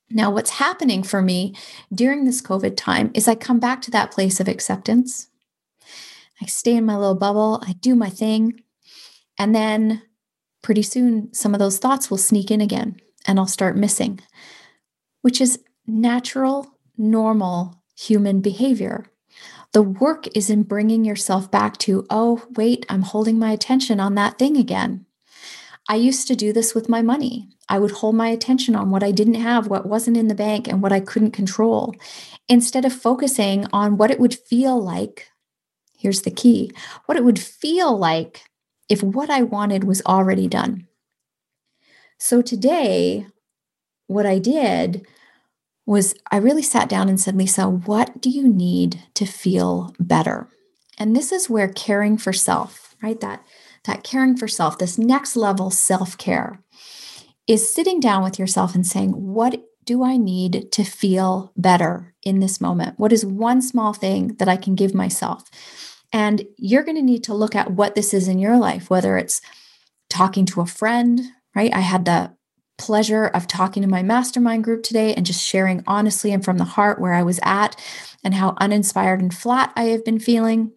Now, 0.09 0.31
what's 0.31 0.51
happening 0.51 1.03
for 1.03 1.21
me 1.21 1.53
during 1.93 2.23
this 2.23 2.41
COVID 2.41 2.77
time 2.77 3.11
is 3.13 3.27
I 3.27 3.35
come 3.35 3.59
back 3.59 3.81
to 3.83 3.91
that 3.91 4.11
place 4.11 4.39
of 4.39 4.47
acceptance. 4.47 5.27
I 6.41 6.45
stay 6.45 6.75
in 6.75 6.85
my 6.85 6.95
little 6.95 7.15
bubble, 7.15 7.61
I 7.67 7.73
do 7.73 7.95
my 7.95 8.09
thing, 8.09 8.61
and 9.37 9.53
then 9.53 10.03
pretty 10.61 10.83
soon 10.83 11.33
some 11.33 11.53
of 11.53 11.59
those 11.59 11.79
thoughts 11.79 12.09
will 12.09 12.17
sneak 12.17 12.51
in 12.51 12.61
again 12.61 12.99
and 13.25 13.39
I'll 13.39 13.47
start 13.47 13.75
missing, 13.75 14.19
which 15.21 15.41
is 15.41 15.59
natural, 15.85 16.77
normal 16.97 17.83
human 17.95 18.39
behavior. 18.41 19.05
The 19.73 19.81
work 19.81 20.27
is 20.35 20.49
in 20.49 20.63
bringing 20.63 21.03
yourself 21.03 21.51
back 21.51 21.77
to, 21.79 22.05
oh, 22.09 22.45
wait, 22.55 22.85
I'm 22.89 23.01
holding 23.01 23.37
my 23.37 23.51
attention 23.51 23.99
on 23.99 24.15
that 24.15 24.39
thing 24.39 24.55
again. 24.57 25.06
I 25.89 25.95
used 25.95 26.27
to 26.27 26.35
do 26.35 26.51
this 26.51 26.75
with 26.75 26.89
my 26.89 27.01
money. 27.01 27.49
I 27.69 27.79
would 27.79 27.91
hold 27.91 28.15
my 28.15 28.29
attention 28.29 28.75
on 28.75 28.89
what 28.89 29.03
I 29.03 29.11
didn't 29.11 29.35
have, 29.35 29.67
what 29.67 29.85
wasn't 29.85 30.17
in 30.17 30.27
the 30.27 30.35
bank, 30.35 30.67
and 30.67 30.81
what 30.81 30.91
I 30.91 30.99
couldn't 30.99 31.31
control, 31.31 31.95
instead 32.47 32.85
of 32.85 32.93
focusing 32.93 33.65
on 33.71 33.97
what 33.97 34.11
it 34.11 34.19
would 34.19 34.35
feel 34.35 34.81
like. 34.81 35.29
Here's 35.97 36.21
the 36.21 36.31
key 36.31 36.71
what 37.05 37.17
it 37.17 37.23
would 37.23 37.39
feel 37.39 37.97
like 37.97 38.43
if 38.89 39.01
what 39.01 39.29
I 39.29 39.41
wanted 39.43 39.83
was 39.83 40.01
already 40.05 40.47
done. 40.47 40.87
So 42.17 42.41
today, 42.41 43.27
what 44.07 44.25
I 44.25 44.39
did 44.39 45.05
was 45.85 46.13
I 46.31 46.37
really 46.37 46.61
sat 46.61 46.89
down 46.89 47.09
and 47.09 47.19
said, 47.19 47.35
Lisa, 47.35 47.67
what 47.69 48.21
do 48.21 48.29
you 48.29 48.47
need 48.47 49.03
to 49.13 49.25
feel 49.25 49.93
better? 49.99 50.49
And 50.97 51.15
this 51.15 51.31
is 51.31 51.49
where 51.49 51.67
caring 51.67 52.17
for 52.17 52.33
self, 52.33 52.95
right? 53.01 53.19
That 53.19 53.45
that 53.87 54.03
caring 54.03 54.37
for 54.37 54.47
self, 54.47 54.77
this 54.77 54.97
next 54.97 55.35
level 55.35 55.71
self-care 55.71 56.61
is 57.47 57.73
sitting 57.73 57.99
down 57.99 58.23
with 58.23 58.37
yourself 58.37 58.75
and 58.75 58.85
saying, 58.85 59.09
what 59.09 59.63
do 59.85 60.03
I 60.03 60.17
need 60.17 60.71
to 60.73 60.83
feel 60.83 61.53
better 61.55 62.13
in 62.21 62.39
this 62.39 62.61
moment? 62.61 62.99
What 62.99 63.13
is 63.13 63.25
one 63.25 63.61
small 63.61 63.93
thing 63.93 64.35
that 64.35 64.49
I 64.49 64.57
can 64.57 64.75
give 64.75 64.93
myself? 64.93 65.49
And 66.13 66.43
you're 66.57 66.83
going 66.83 66.97
to 66.97 67.01
need 67.01 67.23
to 67.23 67.33
look 67.33 67.55
at 67.55 67.71
what 67.71 67.95
this 67.95 68.13
is 68.13 68.27
in 68.27 68.37
your 68.37 68.57
life, 68.57 68.89
whether 68.89 69.17
it's 69.17 69.41
talking 70.09 70.45
to 70.47 70.61
a 70.61 70.65
friend, 70.65 71.21
right? 71.55 71.73
I 71.73 71.79
had 71.79 72.05
the 72.05 72.35
pleasure 72.77 73.25
of 73.25 73.47
talking 73.47 73.81
to 73.81 73.89
my 73.89 74.03
mastermind 74.03 74.63
group 74.63 74.83
today 74.83 75.13
and 75.15 75.25
just 75.25 75.43
sharing 75.43 75.83
honestly 75.87 76.31
and 76.31 76.45
from 76.45 76.57
the 76.57 76.63
heart 76.63 77.01
where 77.01 77.13
I 77.13 77.23
was 77.23 77.39
at 77.43 77.75
and 78.23 78.33
how 78.33 78.55
uninspired 78.57 79.21
and 79.21 79.33
flat 79.33 79.73
I 79.75 79.85
have 79.85 80.05
been 80.05 80.19
feeling. 80.19 80.73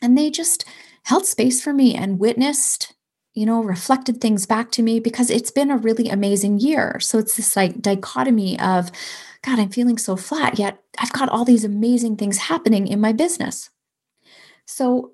And 0.00 0.16
they 0.16 0.30
just 0.30 0.64
held 1.06 1.24
space 1.24 1.62
for 1.62 1.72
me 1.72 1.94
and 1.94 2.18
witnessed, 2.18 2.92
you 3.32 3.46
know, 3.46 3.62
reflected 3.62 4.20
things 4.20 4.44
back 4.44 4.72
to 4.72 4.82
me 4.82 4.98
because 4.98 5.30
it's 5.30 5.52
been 5.52 5.70
a 5.70 5.76
really 5.76 6.08
amazing 6.08 6.58
year. 6.58 6.98
So 6.98 7.16
it's 7.18 7.36
this 7.36 7.54
like 7.54 7.80
dichotomy 7.80 8.58
of, 8.58 8.90
God, 9.42 9.60
I'm 9.60 9.68
feeling 9.68 9.98
so 9.98 10.16
flat, 10.16 10.58
yet 10.58 10.82
I've 10.98 11.12
got 11.12 11.28
all 11.28 11.44
these 11.44 11.62
amazing 11.62 12.16
things 12.16 12.38
happening 12.38 12.88
in 12.88 13.00
my 13.00 13.12
business. 13.12 13.70
So 14.66 15.12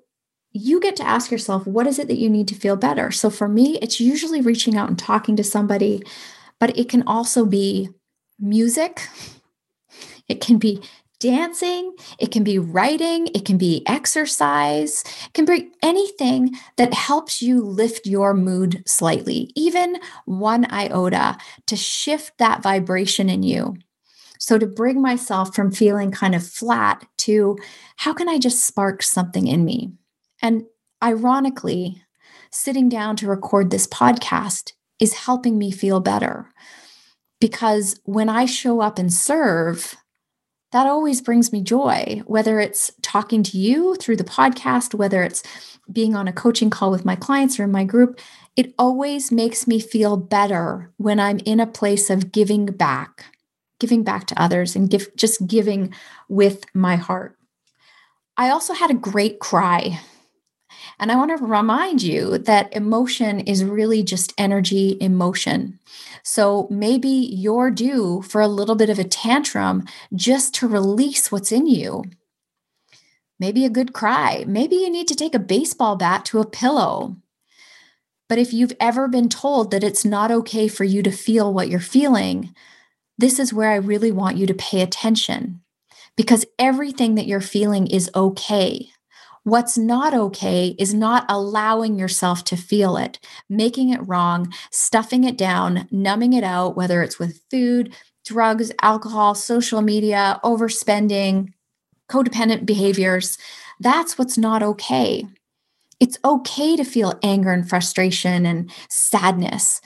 you 0.51 0.79
get 0.79 0.95
to 0.95 1.05
ask 1.05 1.29
yourself, 1.29 1.67
what 1.67 1.85
is 1.85 1.99
it 1.99 2.07
that 2.07 2.17
you 2.17 2.27
need 2.27 2.47
to 2.47 2.55
feel 2.55 2.75
better? 2.75 3.11
So 3.11 3.29
for 3.29 3.47
me, 3.47 3.77
it's 3.79 3.99
usually 3.99 4.41
reaching 4.41 4.75
out 4.75 4.89
and 4.89 4.97
talking 4.97 5.35
to 5.35 5.43
somebody, 5.43 6.01
but 6.59 6.75
it 6.75 6.89
can 6.89 7.03
also 7.05 7.45
be 7.45 7.89
music, 8.39 9.07
it 10.27 10.41
can 10.41 10.57
be 10.57 10.81
dancing, 11.23 11.95
it 12.19 12.31
can 12.31 12.43
be 12.43 12.59
writing, 12.59 13.27
it 13.27 13.45
can 13.45 13.57
be 13.57 13.81
exercise, 13.87 15.05
it 15.25 15.33
can 15.33 15.45
be 15.45 15.71
anything 15.81 16.51
that 16.75 16.93
helps 16.93 17.41
you 17.41 17.63
lift 17.63 18.05
your 18.05 18.33
mood 18.33 18.83
slightly, 18.85 19.49
even 19.55 19.97
one 20.25 20.69
iota 20.69 21.37
to 21.65 21.77
shift 21.77 22.37
that 22.39 22.61
vibration 22.61 23.29
in 23.29 23.41
you. 23.41 23.73
So, 24.37 24.57
to 24.57 24.67
bring 24.67 25.01
myself 25.01 25.55
from 25.55 25.71
feeling 25.71 26.11
kind 26.11 26.35
of 26.35 26.45
flat 26.45 27.05
to 27.19 27.57
how 27.95 28.13
can 28.13 28.27
I 28.27 28.37
just 28.37 28.65
spark 28.65 29.01
something 29.01 29.47
in 29.47 29.63
me? 29.63 29.93
And 30.41 30.63
ironically, 31.01 32.03
sitting 32.51 32.89
down 32.89 33.15
to 33.15 33.29
record 33.29 33.71
this 33.71 33.87
podcast 33.87 34.73
is 34.99 35.13
helping 35.13 35.57
me 35.57 35.71
feel 35.71 36.01
better. 36.01 36.49
Because 37.39 37.97
when 38.03 38.27
I 38.27 38.45
show 38.45 38.81
up 38.81 38.99
and 38.99 39.11
serve, 39.13 39.95
that 40.73 40.87
always 40.87 41.21
brings 41.21 41.53
me 41.53 41.61
joy, 41.61 42.23
whether 42.25 42.59
it's 42.59 42.91
talking 43.03 43.43
to 43.43 43.57
you 43.59 43.93
through 43.95 44.17
the 44.17 44.23
podcast, 44.23 44.95
whether 44.95 45.21
it's 45.21 45.43
being 45.91 46.15
on 46.15 46.27
a 46.27 46.33
coaching 46.33 46.71
call 46.71 46.89
with 46.89 47.05
my 47.05 47.15
clients 47.15 47.59
or 47.59 47.65
in 47.65 47.71
my 47.71 47.83
group. 47.83 48.19
It 48.55 48.73
always 48.79 49.31
makes 49.31 49.67
me 49.67 49.79
feel 49.79 50.17
better 50.17 50.91
when 50.97 51.19
I'm 51.19 51.37
in 51.45 51.59
a 51.59 51.67
place 51.67 52.09
of 52.09 52.31
giving 52.31 52.65
back, 52.65 53.25
giving 53.79 54.03
back 54.03 54.25
to 54.27 54.41
others 54.41 54.75
and 54.75 54.89
give, 54.89 55.15
just 55.15 55.45
giving 55.45 55.93
with 56.27 56.65
my 56.73 56.95
heart. 56.95 57.37
I 58.35 58.49
also 58.49 58.73
had 58.73 58.89
a 58.89 58.95
great 58.95 59.39
cry 59.39 59.99
and 61.03 61.11
I 61.11 61.17
want 61.17 61.37
to 61.37 61.45
remind 61.45 62.01
you 62.01 62.37
that 62.37 62.73
emotion 62.73 63.41
is 63.41 63.65
really 63.65 64.03
just 64.03 64.33
energy 64.37 64.97
emotion. 65.01 65.77
So 66.23 66.65
maybe 66.71 67.09
you're 67.09 67.71
due 67.71 68.21
for 68.21 68.39
a 68.39 68.47
little 68.47 68.75
bit 68.75 68.89
of 68.89 68.99
a 68.99 69.03
tantrum 69.03 69.85
just 70.15 70.53
to 70.55 70.67
release 70.67 71.29
what's 71.29 71.51
in 71.51 71.67
you. 71.67 72.05
Maybe 73.37 73.65
a 73.65 73.69
good 73.69 73.91
cry. 73.91 74.45
Maybe 74.47 74.77
you 74.77 74.89
need 74.89 75.09
to 75.09 75.15
take 75.15 75.35
a 75.35 75.39
baseball 75.39 75.97
bat 75.97 76.23
to 76.27 76.39
a 76.39 76.49
pillow. 76.49 77.17
But 78.29 78.37
if 78.37 78.53
you've 78.53 78.77
ever 78.79 79.09
been 79.09 79.27
told 79.27 79.71
that 79.71 79.83
it's 79.83 80.05
not 80.05 80.31
okay 80.31 80.69
for 80.69 80.85
you 80.85 81.03
to 81.03 81.11
feel 81.11 81.53
what 81.53 81.67
you're 81.67 81.81
feeling, 81.81 82.55
this 83.17 83.39
is 83.39 83.53
where 83.53 83.71
I 83.71 83.75
really 83.75 84.13
want 84.13 84.37
you 84.37 84.47
to 84.47 84.53
pay 84.53 84.79
attention 84.79 85.63
because 86.15 86.45
everything 86.57 87.15
that 87.15 87.27
you're 87.27 87.41
feeling 87.41 87.87
is 87.87 88.09
okay. 88.15 88.92
What's 89.43 89.77
not 89.77 90.13
okay 90.13 90.75
is 90.79 90.93
not 90.93 91.25
allowing 91.27 91.99
yourself 91.99 92.45
to 92.45 92.55
feel 92.55 92.95
it, 92.95 93.19
making 93.49 93.89
it 93.89 94.07
wrong, 94.07 94.53
stuffing 94.71 95.25
it 95.25 95.37
down, 95.37 95.87
numbing 95.91 96.31
it 96.31 96.45
out, 96.45 96.77
whether 96.77 97.03
it's 97.03 97.19
with 97.19 97.41
food, 97.51 97.93
drugs, 98.25 98.71
alcohol, 98.81 99.35
social 99.35 99.81
media, 99.81 100.39
overspending, 100.45 101.49
codependent 102.09 102.65
behaviors. 102.65 103.37
That's 103.81 104.17
what's 104.17 104.37
not 104.37 104.63
okay. 104.63 105.27
It's 105.99 106.17
okay 106.23 106.75
to 106.77 106.83
feel 106.85 107.19
anger 107.21 107.51
and 107.51 107.67
frustration 107.67 108.45
and 108.45 108.71
sadness. 108.89 109.81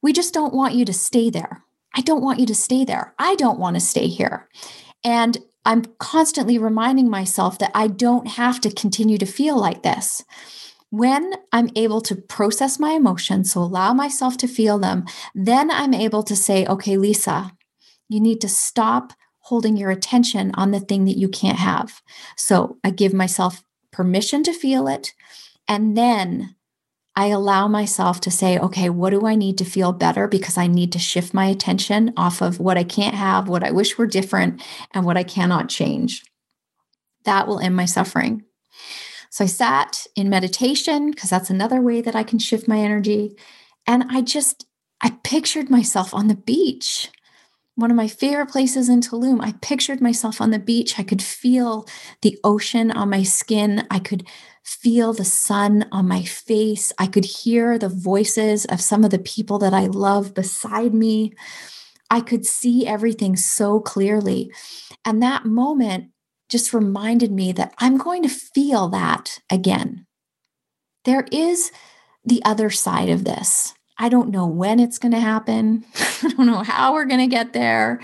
We 0.00 0.12
just 0.12 0.32
don't 0.32 0.54
want 0.54 0.74
you 0.74 0.86
to 0.86 0.92
stay 0.92 1.28
there. 1.28 1.62
I 1.94 2.00
don't 2.00 2.22
want 2.22 2.40
you 2.40 2.46
to 2.46 2.54
stay 2.54 2.84
there. 2.84 3.14
I 3.18 3.34
don't 3.34 3.58
want 3.58 3.76
to 3.76 3.80
stay 3.80 4.06
here. 4.06 4.48
And 5.04 5.36
I'm 5.64 5.84
constantly 5.98 6.58
reminding 6.58 7.08
myself 7.08 7.58
that 7.58 7.70
I 7.74 7.86
don't 7.86 8.26
have 8.26 8.60
to 8.62 8.70
continue 8.72 9.18
to 9.18 9.26
feel 9.26 9.58
like 9.58 9.82
this. 9.82 10.24
When 10.90 11.32
I'm 11.52 11.70
able 11.74 12.00
to 12.02 12.16
process 12.16 12.78
my 12.78 12.90
emotions, 12.90 13.52
so 13.52 13.60
allow 13.60 13.94
myself 13.94 14.36
to 14.38 14.48
feel 14.48 14.78
them, 14.78 15.06
then 15.34 15.70
I'm 15.70 15.94
able 15.94 16.22
to 16.24 16.36
say, 16.36 16.66
okay, 16.66 16.96
Lisa, 16.96 17.52
you 18.08 18.20
need 18.20 18.40
to 18.42 18.48
stop 18.48 19.14
holding 19.38 19.76
your 19.76 19.90
attention 19.90 20.52
on 20.54 20.70
the 20.70 20.80
thing 20.80 21.04
that 21.06 21.16
you 21.16 21.28
can't 21.28 21.58
have. 21.58 22.02
So 22.36 22.78
I 22.84 22.90
give 22.90 23.14
myself 23.14 23.62
permission 23.90 24.42
to 24.44 24.52
feel 24.52 24.86
it. 24.86 25.14
And 25.66 25.96
then 25.96 26.56
I 27.14 27.26
allow 27.26 27.68
myself 27.68 28.20
to 28.22 28.30
say, 28.30 28.58
okay, 28.58 28.88
what 28.88 29.10
do 29.10 29.26
I 29.26 29.34
need 29.34 29.58
to 29.58 29.64
feel 29.64 29.92
better? 29.92 30.26
Because 30.26 30.56
I 30.56 30.66
need 30.66 30.92
to 30.92 30.98
shift 30.98 31.34
my 31.34 31.46
attention 31.46 32.12
off 32.16 32.40
of 32.40 32.58
what 32.58 32.78
I 32.78 32.84
can't 32.84 33.14
have, 33.14 33.48
what 33.48 33.62
I 33.62 33.70
wish 33.70 33.98
were 33.98 34.06
different, 34.06 34.62
and 34.92 35.04
what 35.04 35.18
I 35.18 35.22
cannot 35.22 35.68
change. 35.68 36.24
That 37.24 37.46
will 37.46 37.60
end 37.60 37.76
my 37.76 37.84
suffering. 37.84 38.44
So 39.30 39.44
I 39.44 39.46
sat 39.46 40.06
in 40.16 40.30
meditation 40.30 41.10
because 41.10 41.30
that's 41.30 41.50
another 41.50 41.80
way 41.80 42.00
that 42.00 42.16
I 42.16 42.22
can 42.22 42.38
shift 42.38 42.66
my 42.66 42.78
energy. 42.78 43.36
And 43.86 44.04
I 44.08 44.22
just, 44.22 44.66
I 45.00 45.10
pictured 45.22 45.70
myself 45.70 46.14
on 46.14 46.28
the 46.28 46.34
beach 46.34 47.10
one 47.74 47.90
of 47.90 47.96
my 47.96 48.08
favorite 48.08 48.50
places 48.50 48.88
in 48.88 49.00
Tulum. 49.00 49.42
I 49.42 49.54
pictured 49.62 50.00
myself 50.00 50.40
on 50.40 50.50
the 50.50 50.58
beach. 50.58 50.98
I 50.98 51.02
could 51.02 51.22
feel 51.22 51.86
the 52.20 52.38
ocean 52.44 52.90
on 52.90 53.10
my 53.10 53.22
skin. 53.22 53.86
I 53.90 53.98
could 53.98 54.26
feel 54.64 55.12
the 55.12 55.24
sun 55.24 55.86
on 55.92 56.08
my 56.08 56.22
face. 56.22 56.92
I 56.98 57.06
could 57.06 57.24
hear 57.24 57.78
the 57.78 57.88
voices 57.88 58.64
of 58.66 58.80
some 58.80 59.04
of 59.04 59.10
the 59.10 59.18
people 59.18 59.58
that 59.58 59.74
I 59.74 59.86
love 59.86 60.34
beside 60.34 60.94
me. 60.94 61.32
I 62.10 62.20
could 62.20 62.46
see 62.46 62.86
everything 62.86 63.36
so 63.36 63.80
clearly. 63.80 64.52
And 65.04 65.22
that 65.22 65.44
moment 65.44 66.10
just 66.48 66.74
reminded 66.74 67.32
me 67.32 67.52
that 67.52 67.74
I'm 67.78 67.96
going 67.96 68.22
to 68.22 68.28
feel 68.28 68.88
that 68.90 69.38
again. 69.50 70.06
There 71.04 71.26
is 71.32 71.72
the 72.24 72.42
other 72.44 72.70
side 72.70 73.08
of 73.08 73.24
this. 73.24 73.74
I 73.98 74.08
don't 74.08 74.30
know 74.30 74.46
when 74.46 74.78
it's 74.78 74.98
going 74.98 75.12
to 75.12 75.20
happen. 75.20 75.84
I 76.22 76.28
don't 76.36 76.46
know 76.46 76.62
how 76.62 76.92
we're 76.92 77.04
going 77.04 77.20
to 77.20 77.26
get 77.26 77.52
there. 77.52 78.00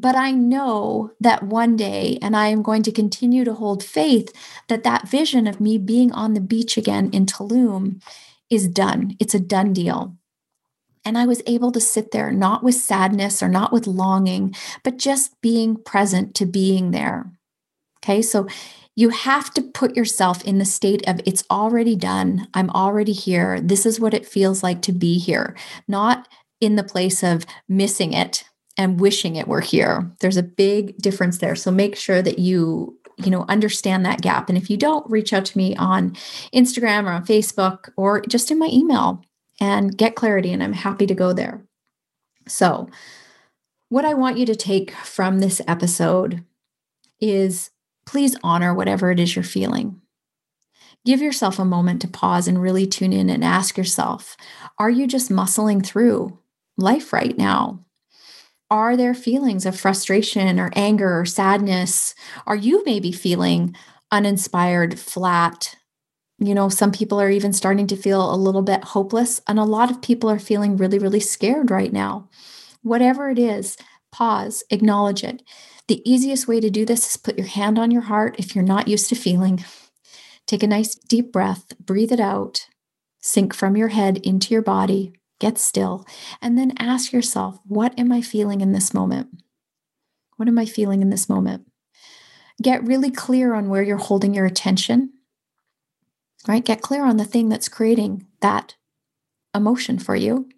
But 0.00 0.14
I 0.14 0.30
know 0.30 1.10
that 1.18 1.42
one 1.42 1.76
day, 1.76 2.20
and 2.22 2.36
I 2.36 2.46
am 2.48 2.62
going 2.62 2.84
to 2.84 2.92
continue 2.92 3.44
to 3.44 3.54
hold 3.54 3.82
faith 3.82 4.32
that 4.68 4.84
that 4.84 5.08
vision 5.08 5.48
of 5.48 5.60
me 5.60 5.76
being 5.76 6.12
on 6.12 6.34
the 6.34 6.40
beach 6.40 6.76
again 6.76 7.10
in 7.12 7.26
Tulum 7.26 8.00
is 8.48 8.68
done. 8.68 9.16
It's 9.18 9.34
a 9.34 9.40
done 9.40 9.72
deal. 9.72 10.16
And 11.04 11.18
I 11.18 11.26
was 11.26 11.42
able 11.48 11.72
to 11.72 11.80
sit 11.80 12.12
there, 12.12 12.30
not 12.30 12.62
with 12.62 12.76
sadness 12.76 13.42
or 13.42 13.48
not 13.48 13.72
with 13.72 13.88
longing, 13.88 14.54
but 14.84 14.98
just 14.98 15.40
being 15.40 15.74
present 15.74 16.36
to 16.36 16.46
being 16.46 16.92
there. 16.92 17.32
Okay. 17.98 18.22
So 18.22 18.46
you 18.94 19.08
have 19.08 19.52
to 19.54 19.62
put 19.62 19.96
yourself 19.96 20.44
in 20.44 20.58
the 20.58 20.64
state 20.64 21.02
of 21.08 21.20
it's 21.26 21.42
already 21.50 21.96
done. 21.96 22.46
I'm 22.54 22.70
already 22.70 23.12
here. 23.12 23.60
This 23.60 23.84
is 23.84 23.98
what 23.98 24.14
it 24.14 24.26
feels 24.26 24.62
like 24.62 24.80
to 24.82 24.92
be 24.92 25.18
here, 25.18 25.56
not 25.88 26.28
in 26.60 26.76
the 26.76 26.84
place 26.84 27.24
of 27.24 27.44
missing 27.68 28.12
it 28.12 28.44
and 28.78 29.00
wishing 29.00 29.36
it 29.36 29.48
were 29.48 29.60
here. 29.60 30.10
There's 30.20 30.36
a 30.36 30.42
big 30.42 30.96
difference 30.98 31.38
there. 31.38 31.56
So 31.56 31.70
make 31.70 31.96
sure 31.96 32.22
that 32.22 32.38
you 32.38 32.94
you 33.18 33.32
know 33.32 33.44
understand 33.48 34.06
that 34.06 34.20
gap 34.22 34.48
and 34.48 34.56
if 34.56 34.70
you 34.70 34.76
don't 34.76 35.10
reach 35.10 35.32
out 35.32 35.44
to 35.44 35.58
me 35.58 35.74
on 35.74 36.12
Instagram 36.54 37.04
or 37.04 37.10
on 37.10 37.26
Facebook 37.26 37.90
or 37.96 38.20
just 38.20 38.52
in 38.52 38.60
my 38.60 38.68
email 38.72 39.24
and 39.60 39.98
get 39.98 40.14
clarity 40.14 40.52
and 40.52 40.62
I'm 40.62 40.72
happy 40.72 41.04
to 41.06 41.16
go 41.16 41.32
there. 41.32 41.60
So 42.46 42.88
what 43.88 44.04
I 44.04 44.14
want 44.14 44.38
you 44.38 44.46
to 44.46 44.54
take 44.54 44.92
from 44.92 45.40
this 45.40 45.60
episode 45.66 46.44
is 47.20 47.70
please 48.06 48.36
honor 48.44 48.72
whatever 48.72 49.10
it 49.10 49.18
is 49.18 49.34
you're 49.34 49.42
feeling. 49.42 50.00
Give 51.04 51.20
yourself 51.20 51.58
a 51.58 51.64
moment 51.64 52.02
to 52.02 52.08
pause 52.08 52.46
and 52.46 52.62
really 52.62 52.86
tune 52.86 53.12
in 53.12 53.28
and 53.30 53.44
ask 53.44 53.76
yourself 53.76 54.36
Are 54.78 54.90
you 54.90 55.08
just 55.08 55.30
muscling 55.30 55.84
through 55.84 56.38
life 56.76 57.12
right 57.12 57.36
now? 57.36 57.84
Are 58.70 58.96
there 58.96 59.14
feelings 59.14 59.64
of 59.64 59.78
frustration 59.78 60.60
or 60.60 60.70
anger 60.74 61.18
or 61.18 61.24
sadness? 61.24 62.14
Are 62.46 62.56
you 62.56 62.82
maybe 62.84 63.12
feeling 63.12 63.74
uninspired, 64.10 64.98
flat? 64.98 65.74
You 66.38 66.54
know, 66.54 66.68
some 66.68 66.92
people 66.92 67.20
are 67.20 67.30
even 67.30 67.52
starting 67.52 67.86
to 67.88 67.96
feel 67.96 68.32
a 68.32 68.36
little 68.36 68.62
bit 68.62 68.84
hopeless, 68.84 69.40
and 69.48 69.58
a 69.58 69.64
lot 69.64 69.90
of 69.90 70.02
people 70.02 70.30
are 70.30 70.38
feeling 70.38 70.76
really, 70.76 70.98
really 70.98 71.20
scared 71.20 71.70
right 71.70 71.92
now. 71.92 72.28
Whatever 72.82 73.30
it 73.30 73.38
is, 73.38 73.76
pause, 74.12 74.62
acknowledge 74.70 75.24
it. 75.24 75.42
The 75.88 76.02
easiest 76.08 76.46
way 76.46 76.60
to 76.60 76.70
do 76.70 76.84
this 76.84 77.08
is 77.08 77.16
put 77.16 77.38
your 77.38 77.46
hand 77.46 77.78
on 77.78 77.90
your 77.90 78.02
heart 78.02 78.36
if 78.38 78.54
you're 78.54 78.62
not 78.62 78.86
used 78.86 79.08
to 79.08 79.14
feeling. 79.14 79.64
Take 80.46 80.62
a 80.62 80.66
nice 80.66 80.94
deep 80.94 81.32
breath, 81.32 81.72
breathe 81.80 82.12
it 82.12 82.20
out, 82.20 82.66
sink 83.20 83.54
from 83.54 83.76
your 83.76 83.88
head 83.88 84.18
into 84.18 84.52
your 84.52 84.62
body, 84.62 85.12
get 85.38 85.58
still, 85.58 86.06
and 86.42 86.58
then 86.58 86.72
ask 86.78 87.12
yourself, 87.12 87.58
what 87.64 87.98
am 87.98 88.12
I 88.12 88.20
feeling 88.20 88.60
in 88.60 88.72
this 88.72 88.92
moment? 88.92 89.28
What 90.36 90.48
am 90.48 90.58
I 90.58 90.66
feeling 90.66 91.02
in 91.02 91.10
this 91.10 91.28
moment? 91.28 91.66
Get 92.62 92.86
really 92.86 93.10
clear 93.10 93.54
on 93.54 93.68
where 93.68 93.82
you're 93.82 93.96
holding 93.96 94.34
your 94.34 94.46
attention, 94.46 95.12
right? 96.46 96.64
Get 96.64 96.82
clear 96.82 97.04
on 97.04 97.16
the 97.16 97.24
thing 97.24 97.48
that's 97.48 97.68
creating 97.68 98.26
that 98.40 98.76
emotion 99.54 99.98
for 99.98 100.16
you. 100.16 100.48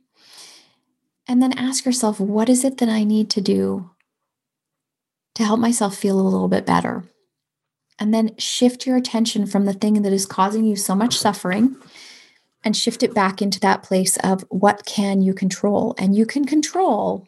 And 1.26 1.42
then 1.42 1.56
ask 1.56 1.84
yourself, 1.84 2.18
what 2.18 2.48
is 2.48 2.64
it 2.64 2.78
that 2.78 2.88
I 2.88 3.04
need 3.04 3.30
to 3.30 3.40
do 3.40 3.90
to 5.34 5.44
help 5.44 5.60
myself 5.60 5.96
feel 5.96 6.18
a 6.18 6.22
little 6.22 6.48
bit 6.48 6.66
better? 6.66 7.04
And 7.98 8.14
then 8.14 8.34
shift 8.38 8.86
your 8.86 8.96
attention 8.96 9.46
from 9.46 9.66
the 9.66 9.74
thing 9.74 10.02
that 10.02 10.12
is 10.12 10.24
causing 10.24 10.64
you 10.64 10.74
so 10.74 10.94
much 10.94 11.18
suffering 11.18 11.76
and 12.62 12.76
shift 12.76 13.02
it 13.02 13.14
back 13.14 13.40
into 13.40 13.60
that 13.60 13.82
place 13.82 14.16
of 14.18 14.44
what 14.50 14.84
can 14.86 15.22
you 15.22 15.34
control? 15.34 15.94
And 15.98 16.14
you 16.14 16.26
can 16.26 16.44
control 16.44 17.26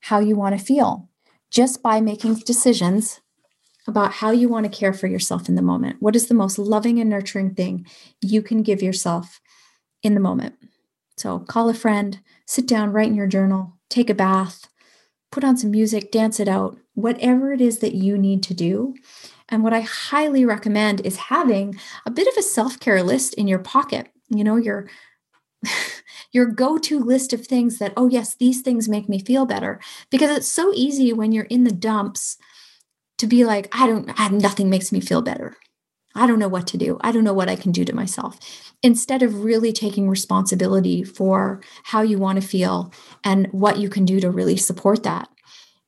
how 0.00 0.18
you 0.18 0.36
want 0.36 0.58
to 0.58 0.64
feel 0.64 1.08
just 1.50 1.82
by 1.82 2.00
making 2.00 2.34
decisions 2.34 3.20
about 3.86 4.12
how 4.12 4.30
you 4.30 4.48
want 4.48 4.64
to 4.64 4.78
care 4.78 4.92
for 4.92 5.06
yourself 5.06 5.48
in 5.48 5.54
the 5.54 5.62
moment. 5.62 5.96
What 6.00 6.16
is 6.16 6.26
the 6.26 6.34
most 6.34 6.58
loving 6.58 6.98
and 6.98 7.10
nurturing 7.10 7.54
thing 7.54 7.86
you 8.20 8.42
can 8.42 8.62
give 8.62 8.82
yourself 8.82 9.40
in 10.02 10.14
the 10.14 10.20
moment? 10.20 10.56
So 11.16 11.38
call 11.38 11.68
a 11.68 11.74
friend, 11.74 12.20
sit 12.46 12.66
down, 12.66 12.92
write 12.92 13.08
in 13.08 13.14
your 13.14 13.26
journal, 13.26 13.74
take 13.88 14.10
a 14.10 14.14
bath, 14.14 14.68
put 15.30 15.44
on 15.44 15.56
some 15.56 15.70
music, 15.70 16.10
dance 16.10 16.40
it 16.40 16.48
out, 16.48 16.78
whatever 16.94 17.52
it 17.52 17.60
is 17.60 17.78
that 17.78 17.94
you 17.94 18.18
need 18.18 18.42
to 18.44 18.54
do. 18.54 18.94
And 19.48 19.62
what 19.62 19.74
I 19.74 19.80
highly 19.80 20.44
recommend 20.44 21.00
is 21.02 21.16
having 21.16 21.78
a 22.06 22.10
bit 22.10 22.26
of 22.26 22.36
a 22.36 22.42
self 22.42 22.80
care 22.80 23.02
list 23.02 23.34
in 23.34 23.46
your 23.46 23.58
pocket 23.58 24.08
you 24.28 24.44
know 24.44 24.56
your 24.56 24.88
your 26.32 26.46
go-to 26.46 26.98
list 26.98 27.32
of 27.32 27.46
things 27.46 27.78
that 27.78 27.92
oh 27.96 28.08
yes 28.08 28.34
these 28.34 28.60
things 28.62 28.88
make 28.88 29.08
me 29.08 29.18
feel 29.18 29.46
better. 29.46 29.80
Because 30.10 30.36
it's 30.36 30.48
so 30.48 30.72
easy 30.74 31.12
when 31.12 31.32
you're 31.32 31.44
in 31.44 31.64
the 31.64 31.72
dumps 31.72 32.36
to 33.18 33.26
be 33.26 33.44
like 33.44 33.68
i 33.72 33.86
don't 33.86 34.10
I, 34.18 34.28
nothing 34.28 34.70
makes 34.70 34.92
me 34.92 35.00
feel 35.00 35.22
better. 35.22 35.56
I 36.16 36.28
don't 36.28 36.38
know 36.38 36.48
what 36.48 36.68
to 36.68 36.78
do. 36.78 36.98
I 37.00 37.10
don't 37.10 37.24
know 37.24 37.32
what 37.32 37.48
i 37.48 37.56
can 37.56 37.72
do 37.72 37.84
to 37.84 37.94
myself. 37.94 38.38
Instead 38.82 39.22
of 39.22 39.44
really 39.44 39.72
taking 39.72 40.08
responsibility 40.08 41.02
for 41.02 41.60
how 41.84 42.02
you 42.02 42.18
want 42.18 42.40
to 42.40 42.46
feel 42.46 42.92
and 43.24 43.48
what 43.52 43.78
you 43.78 43.88
can 43.88 44.04
do 44.04 44.20
to 44.20 44.30
really 44.30 44.56
support 44.56 45.02
that 45.04 45.28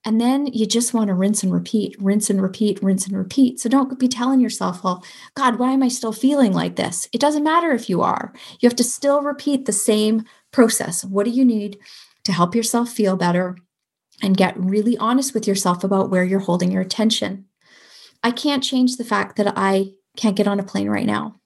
and 0.07 0.21
then 0.21 0.47
you 0.47 0.66
just 0.66 0.95
want 0.95 1.09
to 1.09 1.14
rinse 1.14 1.42
and 1.42 1.53
repeat, 1.53 1.97
rinse 2.01 2.31
and 2.31 2.40
repeat, 2.40 2.81
rinse 2.81 3.09
and 3.09 3.19
repeat. 3.19 3.59
So 3.59 3.69
don't 3.69 3.99
be 3.99 4.07
telling 4.07 4.38
yourself, 4.38 4.85
well, 4.85 5.05
God, 5.35 5.59
why 5.59 5.73
am 5.73 5.83
I 5.83 5.88
still 5.88 6.12
feeling 6.12 6.53
like 6.53 6.77
this? 6.77 7.09
It 7.12 7.21
doesn't 7.21 7.42
matter 7.42 7.73
if 7.73 7.90
you 7.90 8.03
are. 8.03 8.33
You 8.61 8.69
have 8.69 8.77
to 8.77 8.85
still 8.85 9.21
repeat 9.21 9.66
the 9.66 9.73
same 9.73 10.25
process. 10.53 11.05
What 11.05 11.25
do 11.25 11.31
you 11.31 11.45
need 11.45 11.79
to 12.23 12.33
help 12.33 12.55
yourself 12.55 12.88
feel 12.88 13.16
better 13.16 13.57
and 14.23 14.37
get 14.37 14.57
really 14.57 14.97
honest 14.97 15.35
with 15.35 15.49
yourself 15.49 15.83
about 15.83 16.09
where 16.09 16.25
you're 16.25 16.38
holding 16.38 16.71
your 16.71 16.83
attention? 16.83 17.47
I 18.23 18.31
can't 18.31 18.62
change 18.62 18.97
the 18.97 19.05
fact 19.05 19.37
that 19.37 19.55
I 19.57 19.90
can't 20.16 20.37
get 20.37 20.49
on 20.49 20.61
a 20.61 20.64
plane 20.64 20.88
right 20.88 21.05
now 21.05 21.40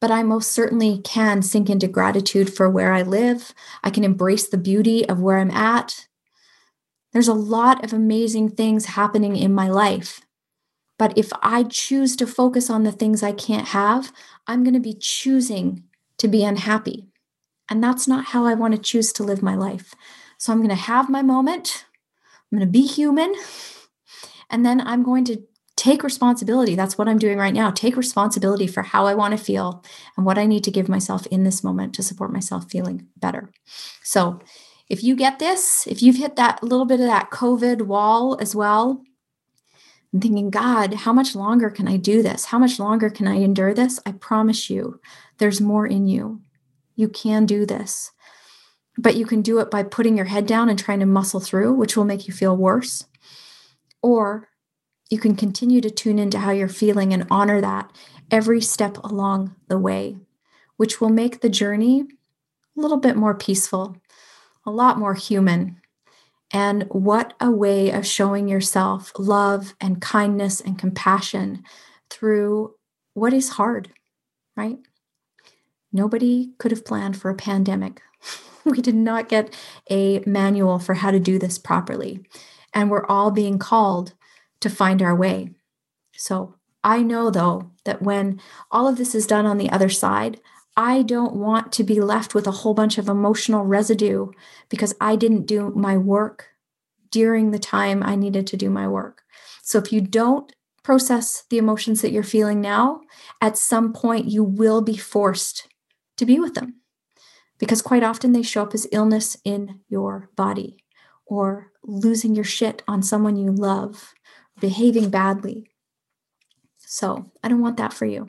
but 0.00 0.12
I 0.12 0.22
most 0.22 0.52
certainly 0.52 1.00
can 1.02 1.42
sink 1.42 1.68
into 1.68 1.88
gratitude 1.88 2.54
for 2.54 2.70
where 2.70 2.92
I 2.92 3.02
live. 3.02 3.52
I 3.82 3.90
can 3.90 4.04
embrace 4.04 4.48
the 4.48 4.56
beauty 4.56 5.08
of 5.08 5.20
where 5.20 5.38
I'm 5.38 5.50
at. 5.50 6.06
There's 7.18 7.26
a 7.26 7.34
lot 7.34 7.82
of 7.82 7.92
amazing 7.92 8.50
things 8.50 8.86
happening 8.86 9.34
in 9.34 9.52
my 9.52 9.66
life. 9.68 10.20
But 11.00 11.18
if 11.18 11.32
I 11.42 11.64
choose 11.64 12.14
to 12.14 12.28
focus 12.28 12.70
on 12.70 12.84
the 12.84 12.92
things 12.92 13.24
I 13.24 13.32
can't 13.32 13.66
have, 13.66 14.12
I'm 14.46 14.62
going 14.62 14.74
to 14.74 14.78
be 14.78 14.94
choosing 14.94 15.82
to 16.18 16.28
be 16.28 16.44
unhappy. 16.44 17.08
And 17.68 17.82
that's 17.82 18.06
not 18.06 18.26
how 18.26 18.46
I 18.46 18.54
want 18.54 18.76
to 18.76 18.80
choose 18.80 19.12
to 19.14 19.24
live 19.24 19.42
my 19.42 19.56
life. 19.56 19.94
So 20.38 20.52
I'm 20.52 20.60
going 20.60 20.68
to 20.68 20.76
have 20.76 21.10
my 21.10 21.22
moment. 21.22 21.86
I'm 22.52 22.58
going 22.58 22.68
to 22.68 22.70
be 22.70 22.86
human. 22.86 23.34
And 24.48 24.64
then 24.64 24.80
I'm 24.80 25.02
going 25.02 25.24
to 25.24 25.42
take 25.74 26.04
responsibility. 26.04 26.76
That's 26.76 26.96
what 26.96 27.08
I'm 27.08 27.18
doing 27.18 27.38
right 27.38 27.52
now. 27.52 27.72
Take 27.72 27.96
responsibility 27.96 28.68
for 28.68 28.84
how 28.84 29.06
I 29.06 29.14
want 29.14 29.36
to 29.36 29.44
feel 29.44 29.82
and 30.16 30.24
what 30.24 30.38
I 30.38 30.46
need 30.46 30.62
to 30.62 30.70
give 30.70 30.88
myself 30.88 31.26
in 31.26 31.42
this 31.42 31.64
moment 31.64 31.96
to 31.96 32.04
support 32.04 32.32
myself 32.32 32.70
feeling 32.70 33.08
better. 33.16 33.50
So 34.04 34.38
if 34.88 35.02
you 35.02 35.14
get 35.14 35.38
this, 35.38 35.86
if 35.86 36.02
you've 36.02 36.16
hit 36.16 36.36
that 36.36 36.62
little 36.62 36.86
bit 36.86 37.00
of 37.00 37.06
that 37.06 37.30
COVID 37.30 37.82
wall 37.82 38.38
as 38.40 38.54
well, 38.54 39.02
I'm 40.12 40.20
thinking, 40.20 40.48
God, 40.48 40.94
how 40.94 41.12
much 41.12 41.34
longer 41.34 41.68
can 41.68 41.86
I 41.86 41.98
do 41.98 42.22
this? 42.22 42.46
How 42.46 42.58
much 42.58 42.78
longer 42.78 43.10
can 43.10 43.28
I 43.28 43.36
endure 43.36 43.74
this? 43.74 44.00
I 44.06 44.12
promise 44.12 44.70
you, 44.70 45.00
there's 45.36 45.60
more 45.60 45.86
in 45.86 46.06
you. 46.06 46.40
You 46.96 47.08
can 47.08 47.44
do 47.44 47.66
this. 47.66 48.10
But 48.96 49.16
you 49.16 49.26
can 49.26 49.42
do 49.42 49.58
it 49.58 49.70
by 49.70 49.82
putting 49.82 50.16
your 50.16 50.26
head 50.26 50.46
down 50.46 50.70
and 50.70 50.78
trying 50.78 51.00
to 51.00 51.06
muscle 51.06 51.40
through, 51.40 51.74
which 51.74 51.96
will 51.96 52.04
make 52.04 52.26
you 52.26 52.32
feel 52.32 52.56
worse. 52.56 53.04
Or 54.02 54.48
you 55.10 55.18
can 55.18 55.36
continue 55.36 55.80
to 55.82 55.90
tune 55.90 56.18
into 56.18 56.38
how 56.38 56.52
you're 56.52 56.68
feeling 56.68 57.12
and 57.12 57.26
honor 57.30 57.60
that 57.60 57.92
every 58.30 58.60
step 58.60 58.96
along 59.04 59.54
the 59.68 59.78
way, 59.78 60.16
which 60.76 61.00
will 61.00 61.10
make 61.10 61.40
the 61.40 61.48
journey 61.48 62.06
a 62.76 62.80
little 62.80 62.96
bit 62.96 63.16
more 63.16 63.34
peaceful 63.34 63.96
a 64.68 64.70
lot 64.70 64.98
more 64.98 65.14
human. 65.14 65.80
And 66.52 66.84
what 66.90 67.32
a 67.40 67.50
way 67.50 67.90
of 67.90 68.06
showing 68.06 68.48
yourself 68.48 69.12
love 69.18 69.74
and 69.80 70.00
kindness 70.00 70.60
and 70.60 70.78
compassion 70.78 71.64
through 72.10 72.74
what 73.14 73.32
is 73.32 73.50
hard, 73.50 73.90
right? 74.56 74.78
Nobody 75.90 76.52
could 76.58 76.70
have 76.70 76.84
planned 76.84 77.16
for 77.16 77.30
a 77.30 77.34
pandemic. 77.34 78.02
we 78.64 78.82
did 78.82 78.94
not 78.94 79.28
get 79.28 79.56
a 79.90 80.20
manual 80.26 80.78
for 80.78 80.94
how 80.94 81.10
to 81.10 81.18
do 81.18 81.38
this 81.38 81.58
properly. 81.58 82.20
And 82.74 82.90
we're 82.90 83.06
all 83.06 83.30
being 83.30 83.58
called 83.58 84.12
to 84.60 84.68
find 84.68 85.00
our 85.00 85.16
way. 85.16 85.50
So 86.12 86.56
I 86.84 87.02
know, 87.02 87.30
though, 87.30 87.70
that 87.84 88.02
when 88.02 88.38
all 88.70 88.86
of 88.86 88.98
this 88.98 89.14
is 89.14 89.26
done 89.26 89.46
on 89.46 89.56
the 89.56 89.70
other 89.70 89.88
side, 89.88 90.40
I 90.78 91.02
don't 91.02 91.34
want 91.34 91.72
to 91.72 91.82
be 91.82 92.00
left 92.00 92.36
with 92.36 92.46
a 92.46 92.52
whole 92.52 92.72
bunch 92.72 92.98
of 92.98 93.08
emotional 93.08 93.64
residue 93.64 94.28
because 94.68 94.94
I 95.00 95.16
didn't 95.16 95.46
do 95.46 95.70
my 95.70 95.96
work 95.96 96.50
during 97.10 97.50
the 97.50 97.58
time 97.58 98.00
I 98.00 98.14
needed 98.14 98.46
to 98.46 98.56
do 98.56 98.70
my 98.70 98.86
work. 98.86 99.22
So 99.60 99.78
if 99.78 99.92
you 99.92 100.00
don't 100.00 100.52
process 100.84 101.42
the 101.50 101.58
emotions 101.58 102.00
that 102.02 102.12
you're 102.12 102.22
feeling 102.22 102.60
now, 102.60 103.00
at 103.40 103.58
some 103.58 103.92
point 103.92 104.26
you 104.26 104.44
will 104.44 104.80
be 104.80 104.96
forced 104.96 105.66
to 106.16 106.24
be 106.24 106.38
with 106.38 106.54
them 106.54 106.76
because 107.58 107.82
quite 107.82 108.04
often 108.04 108.30
they 108.30 108.42
show 108.42 108.62
up 108.62 108.72
as 108.72 108.86
illness 108.92 109.36
in 109.44 109.80
your 109.88 110.30
body 110.36 110.84
or 111.26 111.72
losing 111.82 112.36
your 112.36 112.44
shit 112.44 112.84
on 112.86 113.02
someone 113.02 113.34
you 113.34 113.50
love, 113.50 114.14
behaving 114.60 115.10
badly. 115.10 115.72
So 116.78 117.32
I 117.42 117.48
don't 117.48 117.60
want 117.60 117.78
that 117.78 117.92
for 117.92 118.06
you. 118.06 118.28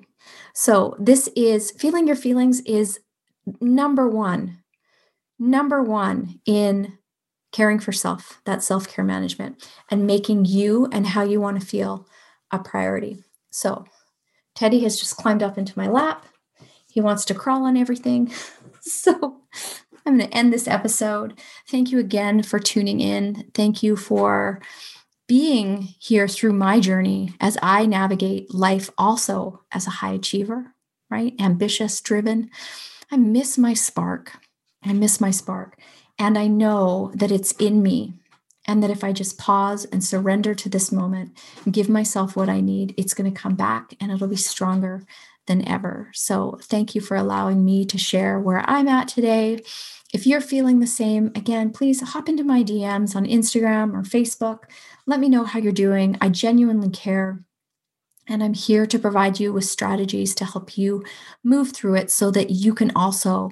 So, 0.53 0.95
this 0.99 1.29
is 1.35 1.71
feeling 1.71 2.07
your 2.07 2.15
feelings 2.15 2.61
is 2.61 2.99
number 3.61 4.07
one, 4.07 4.59
number 5.37 5.81
one 5.81 6.39
in 6.45 6.97
caring 7.51 7.79
for 7.79 7.91
self, 7.91 8.41
that 8.45 8.63
self 8.63 8.87
care 8.87 9.05
management, 9.05 9.69
and 9.89 10.07
making 10.07 10.45
you 10.45 10.87
and 10.91 11.07
how 11.07 11.23
you 11.23 11.39
want 11.41 11.59
to 11.59 11.65
feel 11.65 12.07
a 12.51 12.59
priority. 12.59 13.23
So, 13.51 13.85
Teddy 14.55 14.81
has 14.81 14.99
just 14.99 15.17
climbed 15.17 15.43
up 15.43 15.57
into 15.57 15.77
my 15.77 15.87
lap. 15.87 16.25
He 16.91 17.01
wants 17.01 17.25
to 17.25 17.33
crawl 17.33 17.65
on 17.65 17.77
everything. 17.77 18.31
So, 18.81 19.41
I'm 20.05 20.17
going 20.17 20.29
to 20.29 20.35
end 20.35 20.53
this 20.53 20.67
episode. 20.67 21.39
Thank 21.67 21.91
you 21.91 21.99
again 21.99 22.41
for 22.41 22.59
tuning 22.59 23.01
in. 23.01 23.51
Thank 23.53 23.83
you 23.83 23.95
for 23.95 24.61
being 25.29 25.93
here 25.99 26.27
through 26.27 26.51
my 26.51 26.79
journey 26.79 27.31
as 27.39 27.55
I 27.61 27.85
navigate 27.85 28.51
life 28.51 28.89
also 28.97 29.61
as 29.71 29.85
a 29.85 29.91
high 29.91 30.13
achiever, 30.13 30.73
right? 31.07 31.33
Ambitious, 31.39 32.01
driven. 32.01 32.49
I 33.11 33.17
miss 33.17 33.55
my 33.55 33.75
spark. 33.75 34.39
I 34.83 34.91
miss 34.91 35.21
my 35.21 35.29
spark. 35.29 35.79
And 36.17 36.35
I 36.35 36.47
know 36.47 37.11
that 37.13 37.31
it's 37.31 37.51
in 37.53 37.83
me. 37.83 38.15
And 38.65 38.83
that 38.83 38.89
if 38.89 39.03
I 39.03 39.13
just 39.13 39.37
pause 39.37 39.85
and 39.85 40.03
surrender 40.03 40.53
to 40.55 40.69
this 40.69 40.91
moment 40.91 41.37
and 41.63 41.73
give 41.73 41.89
myself 41.89 42.35
what 42.35 42.49
I 42.49 42.59
need, 42.59 42.95
it's 42.97 43.13
going 43.13 43.31
to 43.31 43.39
come 43.39 43.55
back 43.55 43.93
and 44.01 44.11
it'll 44.11 44.27
be 44.27 44.35
stronger 44.35 45.03
than 45.47 45.67
ever. 45.67 46.09
So, 46.13 46.59
thank 46.61 46.93
you 46.93 47.01
for 47.01 47.17
allowing 47.17 47.65
me 47.65 47.85
to 47.85 47.97
share 47.97 48.39
where 48.39 48.63
I'm 48.67 48.87
at 48.87 49.07
today. 49.07 49.61
If 50.11 50.25
you're 50.25 50.41
feeling 50.41 50.79
the 50.79 50.87
same, 50.87 51.27
again, 51.35 51.71
please 51.71 52.01
hop 52.01 52.27
into 52.27 52.43
my 52.43 52.63
DMs 52.63 53.15
on 53.15 53.25
Instagram 53.25 53.93
or 53.93 54.01
Facebook. 54.01 54.63
Let 55.05 55.19
me 55.19 55.29
know 55.29 55.43
how 55.43 55.59
you're 55.59 55.71
doing. 55.71 56.17
I 56.19 56.29
genuinely 56.29 56.89
care. 56.89 57.43
And 58.27 58.43
I'm 58.43 58.55
here 58.55 58.87
to 58.87 58.99
provide 58.99 59.39
you 59.39 59.53
with 59.53 59.65
strategies 59.65 60.33
to 60.35 60.45
help 60.45 60.77
you 60.77 61.03
move 61.43 61.73
through 61.73 61.95
it 61.95 62.09
so 62.09 62.31
that 62.31 62.49
you 62.49 62.73
can 62.73 62.91
also 62.95 63.51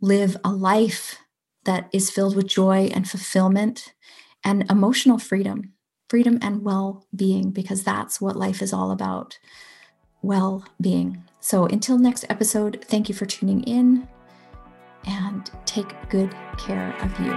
live 0.00 0.36
a 0.44 0.50
life 0.50 1.18
that 1.64 1.88
is 1.92 2.10
filled 2.10 2.36
with 2.36 2.46
joy 2.46 2.90
and 2.92 3.08
fulfillment 3.08 3.94
and 4.44 4.68
emotional 4.70 5.18
freedom, 5.18 5.72
freedom 6.08 6.38
and 6.42 6.62
well 6.62 7.06
being, 7.14 7.50
because 7.50 7.82
that's 7.82 8.20
what 8.20 8.36
life 8.36 8.60
is 8.60 8.72
all 8.72 8.90
about 8.90 9.38
well 10.22 10.64
being. 10.80 11.22
So 11.40 11.66
until 11.66 11.98
next 11.98 12.24
episode, 12.28 12.84
thank 12.88 13.08
you 13.08 13.14
for 13.14 13.26
tuning 13.26 13.62
in 13.64 14.08
and 15.06 15.50
take 15.64 15.94
good 16.08 16.34
care 16.58 16.94
of 17.00 17.18
you. 17.20 17.32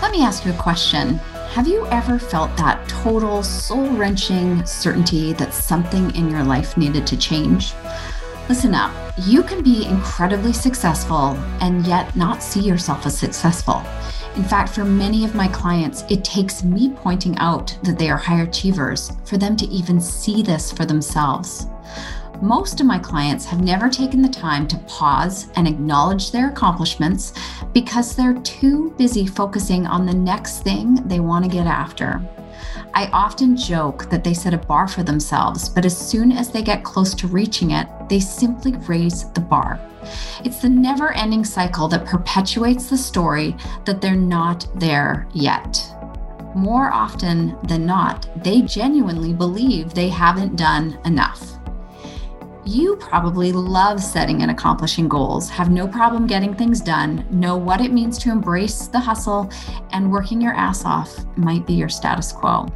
Let 0.00 0.12
me 0.12 0.22
ask 0.22 0.44
you 0.44 0.52
a 0.52 0.56
question. 0.56 1.16
Have 1.54 1.68
you 1.68 1.86
ever 1.86 2.18
felt 2.18 2.56
that 2.56 2.88
total 2.88 3.42
soul 3.42 3.88
wrenching 3.90 4.64
certainty 4.64 5.32
that 5.34 5.54
something 5.54 6.14
in 6.14 6.30
your 6.30 6.42
life 6.42 6.76
needed 6.76 7.06
to 7.06 7.16
change? 7.16 7.72
Listen 8.48 8.74
up. 8.74 8.92
You 9.18 9.42
can 9.42 9.62
be 9.62 9.86
incredibly 9.86 10.52
successful 10.52 11.36
and 11.60 11.86
yet 11.86 12.14
not 12.16 12.42
see 12.42 12.60
yourself 12.60 13.06
as 13.06 13.16
successful. 13.16 13.82
In 14.36 14.44
fact, 14.44 14.74
for 14.74 14.84
many 14.84 15.24
of 15.24 15.34
my 15.34 15.46
clients, 15.48 16.04
it 16.10 16.24
takes 16.24 16.64
me 16.64 16.90
pointing 16.96 17.36
out 17.36 17.76
that 17.82 17.98
they 17.98 18.08
are 18.10 18.16
high 18.16 18.40
achievers 18.40 19.12
for 19.24 19.36
them 19.36 19.56
to 19.56 19.66
even 19.66 20.00
see 20.00 20.42
this 20.42 20.72
for 20.72 20.86
themselves. 20.86 21.66
Most 22.42 22.80
of 22.80 22.86
my 22.86 22.98
clients 22.98 23.44
have 23.44 23.62
never 23.62 23.88
taken 23.88 24.20
the 24.20 24.28
time 24.28 24.66
to 24.66 24.78
pause 24.88 25.46
and 25.54 25.68
acknowledge 25.68 26.32
their 26.32 26.48
accomplishments 26.48 27.34
because 27.72 28.16
they're 28.16 28.34
too 28.40 28.90
busy 28.98 29.28
focusing 29.28 29.86
on 29.86 30.04
the 30.04 30.12
next 30.12 30.64
thing 30.64 30.96
they 31.06 31.20
want 31.20 31.44
to 31.44 31.50
get 31.50 31.68
after. 31.68 32.20
I 32.94 33.06
often 33.12 33.56
joke 33.56 34.10
that 34.10 34.24
they 34.24 34.34
set 34.34 34.54
a 34.54 34.58
bar 34.58 34.88
for 34.88 35.04
themselves, 35.04 35.68
but 35.68 35.84
as 35.84 35.96
soon 35.96 36.32
as 36.32 36.50
they 36.50 36.62
get 36.62 36.82
close 36.82 37.14
to 37.14 37.28
reaching 37.28 37.70
it, 37.70 37.86
they 38.08 38.18
simply 38.18 38.72
raise 38.88 39.30
the 39.34 39.40
bar. 39.40 39.80
It's 40.44 40.60
the 40.60 40.68
never 40.68 41.12
ending 41.12 41.44
cycle 41.44 41.86
that 41.88 42.06
perpetuates 42.06 42.90
the 42.90 42.98
story 42.98 43.56
that 43.84 44.00
they're 44.00 44.16
not 44.16 44.66
there 44.74 45.28
yet. 45.32 45.80
More 46.56 46.92
often 46.92 47.56
than 47.68 47.86
not, 47.86 48.28
they 48.42 48.62
genuinely 48.62 49.32
believe 49.32 49.94
they 49.94 50.08
haven't 50.08 50.56
done 50.56 50.98
enough. 51.04 51.61
You 52.64 52.94
probably 52.94 53.50
love 53.50 54.00
setting 54.00 54.42
and 54.42 54.50
accomplishing 54.50 55.08
goals, 55.08 55.50
have 55.50 55.68
no 55.68 55.88
problem 55.88 56.28
getting 56.28 56.54
things 56.54 56.80
done, 56.80 57.26
know 57.28 57.56
what 57.56 57.80
it 57.80 57.92
means 57.92 58.18
to 58.18 58.30
embrace 58.30 58.86
the 58.86 59.00
hustle, 59.00 59.50
and 59.90 60.12
working 60.12 60.40
your 60.40 60.54
ass 60.54 60.84
off 60.84 61.12
might 61.36 61.66
be 61.66 61.72
your 61.72 61.88
status 61.88 62.30
quo. 62.30 62.66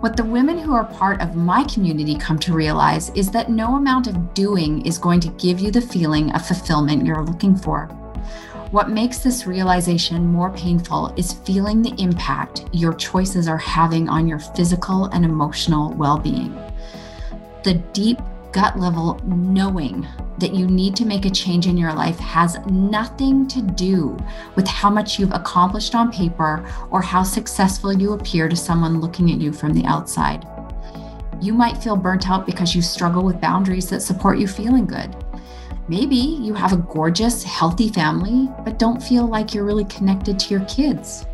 What 0.00 0.14
the 0.14 0.24
women 0.24 0.58
who 0.58 0.74
are 0.74 0.84
part 0.84 1.22
of 1.22 1.36
my 1.36 1.64
community 1.64 2.18
come 2.18 2.38
to 2.40 2.52
realize 2.52 3.08
is 3.14 3.30
that 3.30 3.50
no 3.50 3.76
amount 3.76 4.08
of 4.08 4.34
doing 4.34 4.84
is 4.84 4.98
going 4.98 5.20
to 5.20 5.30
give 5.30 5.58
you 5.58 5.70
the 5.70 5.80
feeling 5.80 6.30
of 6.32 6.46
fulfillment 6.46 7.06
you're 7.06 7.24
looking 7.24 7.56
for. 7.56 7.86
What 8.72 8.90
makes 8.90 9.20
this 9.20 9.46
realization 9.46 10.26
more 10.26 10.50
painful 10.50 11.14
is 11.16 11.32
feeling 11.32 11.80
the 11.80 11.94
impact 11.96 12.66
your 12.72 12.92
choices 12.92 13.48
are 13.48 13.56
having 13.56 14.10
on 14.10 14.28
your 14.28 14.38
physical 14.38 15.06
and 15.06 15.24
emotional 15.24 15.94
well 15.94 16.18
being. 16.18 16.54
The 17.64 17.82
deep 17.94 18.18
gut 18.52 18.78
level 18.78 19.20
knowing 19.24 20.06
that 20.38 20.54
you 20.54 20.66
need 20.66 20.94
to 20.96 21.04
make 21.04 21.24
a 21.24 21.30
change 21.30 21.66
in 21.66 21.76
your 21.76 21.92
life 21.92 22.18
has 22.18 22.58
nothing 22.66 23.46
to 23.48 23.60
do 23.60 24.16
with 24.54 24.66
how 24.66 24.88
much 24.88 25.18
you've 25.18 25.32
accomplished 25.32 25.94
on 25.94 26.12
paper 26.12 26.64
or 26.90 27.02
how 27.02 27.22
successful 27.22 27.92
you 27.92 28.12
appear 28.12 28.48
to 28.48 28.56
someone 28.56 29.00
looking 29.00 29.30
at 29.30 29.40
you 29.40 29.52
from 29.52 29.74
the 29.74 29.84
outside. 29.84 30.46
You 31.40 31.52
might 31.52 31.82
feel 31.82 31.96
burnt 31.96 32.28
out 32.28 32.46
because 32.46 32.74
you 32.74 32.82
struggle 32.82 33.24
with 33.24 33.40
boundaries 33.40 33.88
that 33.90 34.00
support 34.02 34.38
you 34.38 34.48
feeling 34.48 34.86
good. 34.86 35.14
Maybe 35.88 36.16
you 36.16 36.52
have 36.54 36.72
a 36.72 36.76
gorgeous, 36.76 37.42
healthy 37.42 37.88
family, 37.88 38.48
but 38.64 38.78
don't 38.78 39.02
feel 39.02 39.26
like 39.26 39.54
you're 39.54 39.64
really 39.64 39.86
connected 39.86 40.38
to 40.38 40.50
your 40.50 40.64
kids. 40.66 41.26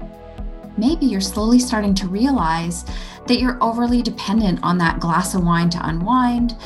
Maybe 0.77 1.07
you're 1.07 1.21
slowly 1.21 1.59
starting 1.59 1.95
to 1.95 2.09
realize 2.09 2.85
that 3.27 3.41
you're 3.41 3.63
overly 3.63 4.03
dependent 4.03 4.61
on 4.63 4.79
that 4.79 5.01
glass 5.01 5.35
of 5.35 5.45
wine 5.45 5.71
to 5.71 5.89
unwind, 5.89 6.57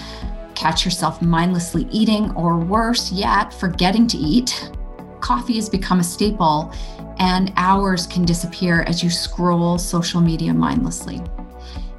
catch 0.59 0.85
yourself 0.85 1.23
mindlessly 1.23 1.87
eating, 1.93 2.35
or 2.35 2.59
worse 2.59 3.13
yet, 3.13 3.55
forgetting 3.55 4.09
to 4.09 4.17
eat. 4.17 4.73
Coffee 5.21 5.55
has 5.55 5.69
become 5.69 6.01
a 6.01 6.05
staple, 6.05 6.75
and 7.19 7.53
hours 7.57 8.07
can 8.09 8.25
disappear 8.25 8.83
as 8.83 9.03
you 9.03 9.09
scroll 9.09 9.79
social 9.79 10.21
media 10.21 10.53
mindlessly. 10.53 11.23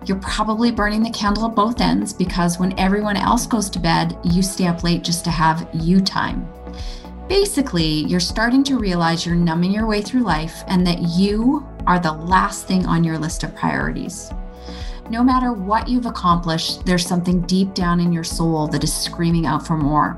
You're 0.05 0.19
probably 0.19 0.71
burning 0.71 1.03
the 1.03 1.09
candle 1.11 1.45
at 1.45 1.55
both 1.55 1.79
ends 1.79 2.11
because 2.11 2.59
when 2.59 2.77
everyone 2.77 3.15
else 3.15 3.47
goes 3.47 3.69
to 3.69 3.79
bed, 3.79 4.17
you 4.23 4.41
stay 4.41 4.67
up 4.67 4.83
late 4.83 5.03
just 5.03 5.23
to 5.25 5.31
have 5.31 5.69
you 5.73 6.01
time. 6.01 6.47
Basically, 7.29 8.05
you're 8.07 8.19
starting 8.19 8.63
to 8.65 8.77
realize 8.77 9.25
you're 9.25 9.35
numbing 9.35 9.71
your 9.71 9.85
way 9.85 10.01
through 10.01 10.23
life 10.23 10.63
and 10.67 10.85
that 10.85 10.99
you 11.17 11.65
are 11.85 11.99
the 11.99 12.11
last 12.11 12.67
thing 12.67 12.85
on 12.85 13.03
your 13.03 13.17
list 13.17 13.43
of 13.43 13.55
priorities. 13.55 14.31
No 15.09 15.23
matter 15.23 15.53
what 15.53 15.87
you've 15.87 16.05
accomplished, 16.05 16.85
there's 16.85 17.03
something 17.03 17.41
deep 17.41 17.73
down 17.73 17.99
in 17.99 18.13
your 18.13 18.23
soul 18.23 18.67
that 18.67 18.83
is 18.83 18.93
screaming 18.93 19.47
out 19.47 19.65
for 19.65 19.75
more. 19.75 20.15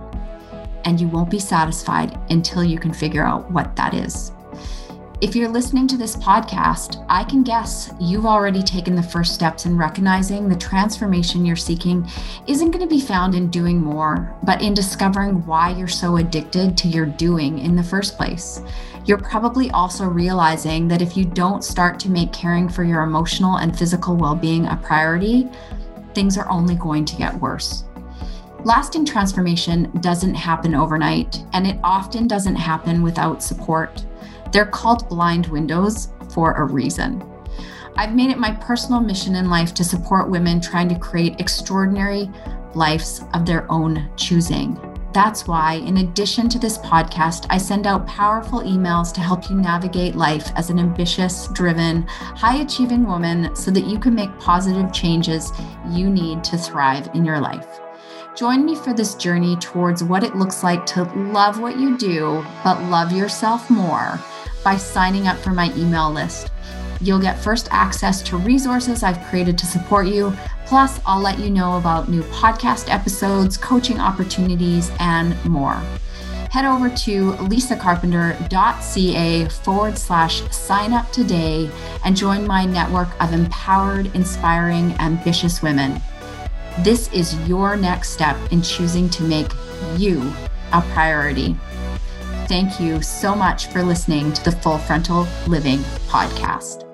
And 0.84 1.00
you 1.00 1.08
won't 1.08 1.30
be 1.30 1.40
satisfied 1.40 2.20
until 2.30 2.62
you 2.62 2.78
can 2.78 2.92
figure 2.94 3.26
out 3.26 3.50
what 3.50 3.74
that 3.78 3.94
is. 3.94 4.34
If 5.22 5.36
you're 5.36 5.50
listening 5.50 5.88
to 5.88 5.98
this 5.98 6.16
podcast, 6.16 7.06
I 7.08 7.24
can 7.24 7.44
guess 7.44 7.94
you've 8.00 8.26
already 8.26 8.64
taken 8.64 8.96
the 8.96 9.04
first 9.04 9.36
steps 9.36 9.68
in 9.68 9.78
recognizing 9.78 10.50
the 10.50 10.56
transformation 10.56 11.46
you're 11.46 11.56
seeking 11.56 12.10
isn't 12.48 12.72
going 12.72 12.82
to 12.82 12.94
be 12.94 13.00
found 13.00 13.36
in 13.36 13.52
doing 13.52 13.80
more, 13.80 14.36
but 14.44 14.64
in 14.64 14.74
discovering 14.74 15.46
why 15.46 15.70
you're 15.70 15.88
so 15.88 16.18
addicted 16.18 16.76
to 16.78 16.88
your 16.88 17.06
doing 17.06 17.60
in 17.60 17.76
the 17.76 17.84
first 17.84 18.18
place 18.18 18.62
you're 19.06 19.18
probably 19.18 19.72
also 19.72 20.06
realizing 20.06 20.88
that 20.88 21.02
if 21.02 21.18
you 21.18 21.26
don't 21.26 21.64
start 21.64 22.00
to 22.00 22.10
make 22.10 22.32
caring 22.32 22.70
for 22.70 22.84
your 22.84 23.02
emotional 23.02 23.58
and 23.58 23.78
physical 23.78 24.16
well 24.16 24.36
being 24.36 24.68
a 24.68 24.76
priority, 24.76 25.50
things 26.14 26.38
are 26.38 26.50
only 26.50 26.76
going 26.76 27.06
to 27.06 27.16
get 27.16 27.34
worse. 27.40 27.84
Lasting 28.64 29.06
transformation 29.06 29.92
doesn't 30.02 30.36
happen 30.36 30.76
overnight, 30.76 31.44
and 31.54 31.66
it 31.66 31.80
often 31.84 32.28
doesn't 32.28 32.56
happen 32.56 33.02
without 33.02 33.42
support. 33.42 34.06
They're 34.52 34.66
called 34.66 35.08
blind 35.10 35.48
windows 35.48 36.10
for 36.34 36.54
a 36.54 36.66
reason. 36.66 37.24
I've 37.96 38.16
made 38.16 38.32
it 38.32 38.38
my 38.38 38.52
personal 38.52 39.02
mission 39.02 39.36
in 39.36 39.50
life 39.50 39.74
to 39.76 39.84
support 39.84 40.30
women 40.30 40.62
trying 40.62 40.90
to 40.90 41.00
create 41.00 41.40
extraordinary 41.40 42.30
lives 42.74 43.24
of 43.34 43.46
their 43.46 43.70
own 43.72 44.10
choosing. 44.16 44.80
That's 45.14 45.46
why, 45.46 45.74
in 45.74 45.98
addition 45.98 46.48
to 46.50 46.60
this 46.60 46.78
podcast, 46.78 47.46
I 47.50 47.58
send 47.58 47.86
out 47.86 48.08
powerful 48.08 48.62
emails 48.62 49.14
to 49.14 49.20
help 49.20 49.50
you 49.50 49.58
navigate 49.58 50.16
life 50.16 50.52
as 50.56 50.70
an 50.70 50.80
ambitious, 50.80 51.48
driven, 51.50 52.04
high 52.08 52.62
achieving 52.62 53.06
woman 53.06 53.54
so 53.54 53.72
that 53.72 53.86
you 53.86 54.00
can 54.00 54.16
make 54.16 54.40
positive 54.40 54.94
changes 54.94 55.52
you 55.90 56.10
need 56.10 56.46
to 56.46 56.58
thrive 56.58 57.10
in 57.14 57.26
your 57.26 57.42
life. 57.42 57.82
Join 58.34 58.66
me 58.66 58.76
for 58.76 58.94
this 58.94 59.16
journey 59.16 59.58
towards 59.58 60.06
what 60.06 60.24
it 60.24 60.38
looks 60.38 60.64
like 60.64 60.86
to 60.88 61.04
love 61.04 61.60
what 61.60 61.78
you 61.78 61.98
do, 61.98 62.46
but 62.64 62.82
love 62.84 63.12
yourself 63.12 63.70
more 63.70 64.18
by 64.64 64.78
signing 64.78 65.28
up 65.28 65.38
for 65.38 65.50
my 65.50 65.70
email 65.76 66.10
list. 66.10 66.50
You'll 67.02 67.20
get 67.20 67.38
first 67.38 67.68
access 67.72 68.22
to 68.24 68.38
resources 68.38 69.04
I've 69.04 69.22
created 69.26 69.58
to 69.58 69.66
support 69.66 70.08
you. 70.08 70.34
Plus, 70.66 71.02
I'll 71.06 71.20
let 71.20 71.40
you 71.40 71.50
know 71.50 71.78
about 71.78 72.08
new 72.08 72.24
podcast 72.24 72.90
episodes, 72.90 73.58
coaching 73.58 74.00
opportunities, 74.00 74.94
and 75.00 75.36
more. 75.44 75.76
Head 76.52 76.64
over 76.64 76.88
to 76.90 77.34
lisacarpenter.ca 77.34 79.50
forward 79.50 79.98
slash 79.98 80.42
sign 80.52 80.94
up 80.94 81.12
today 81.12 81.70
and 82.06 82.16
join 82.16 82.48
my 82.48 82.64
network 82.64 83.10
of 83.22 83.34
empowered, 83.34 84.16
inspiring, 84.16 84.94
ambitious 85.00 85.62
women. 85.62 86.02
This 86.84 87.14
is 87.14 87.36
your 87.48 87.76
next 87.76 88.10
step 88.10 88.36
in 88.52 88.64
choosing 88.64 89.08
to 89.12 89.24
make 89.24 89.52
you 89.98 90.34
a 90.74 90.82
priority. 90.94 91.56
thank 92.48 92.80
you 92.82 93.02
so 93.02 93.36
much 93.36 93.68
for 93.68 93.84
listening 93.84 94.34
to 94.34 94.44
the 94.44 94.52
Full 94.52 94.78
Frontal 94.80 95.28
Living 95.48 95.80
podcast. 96.10 96.91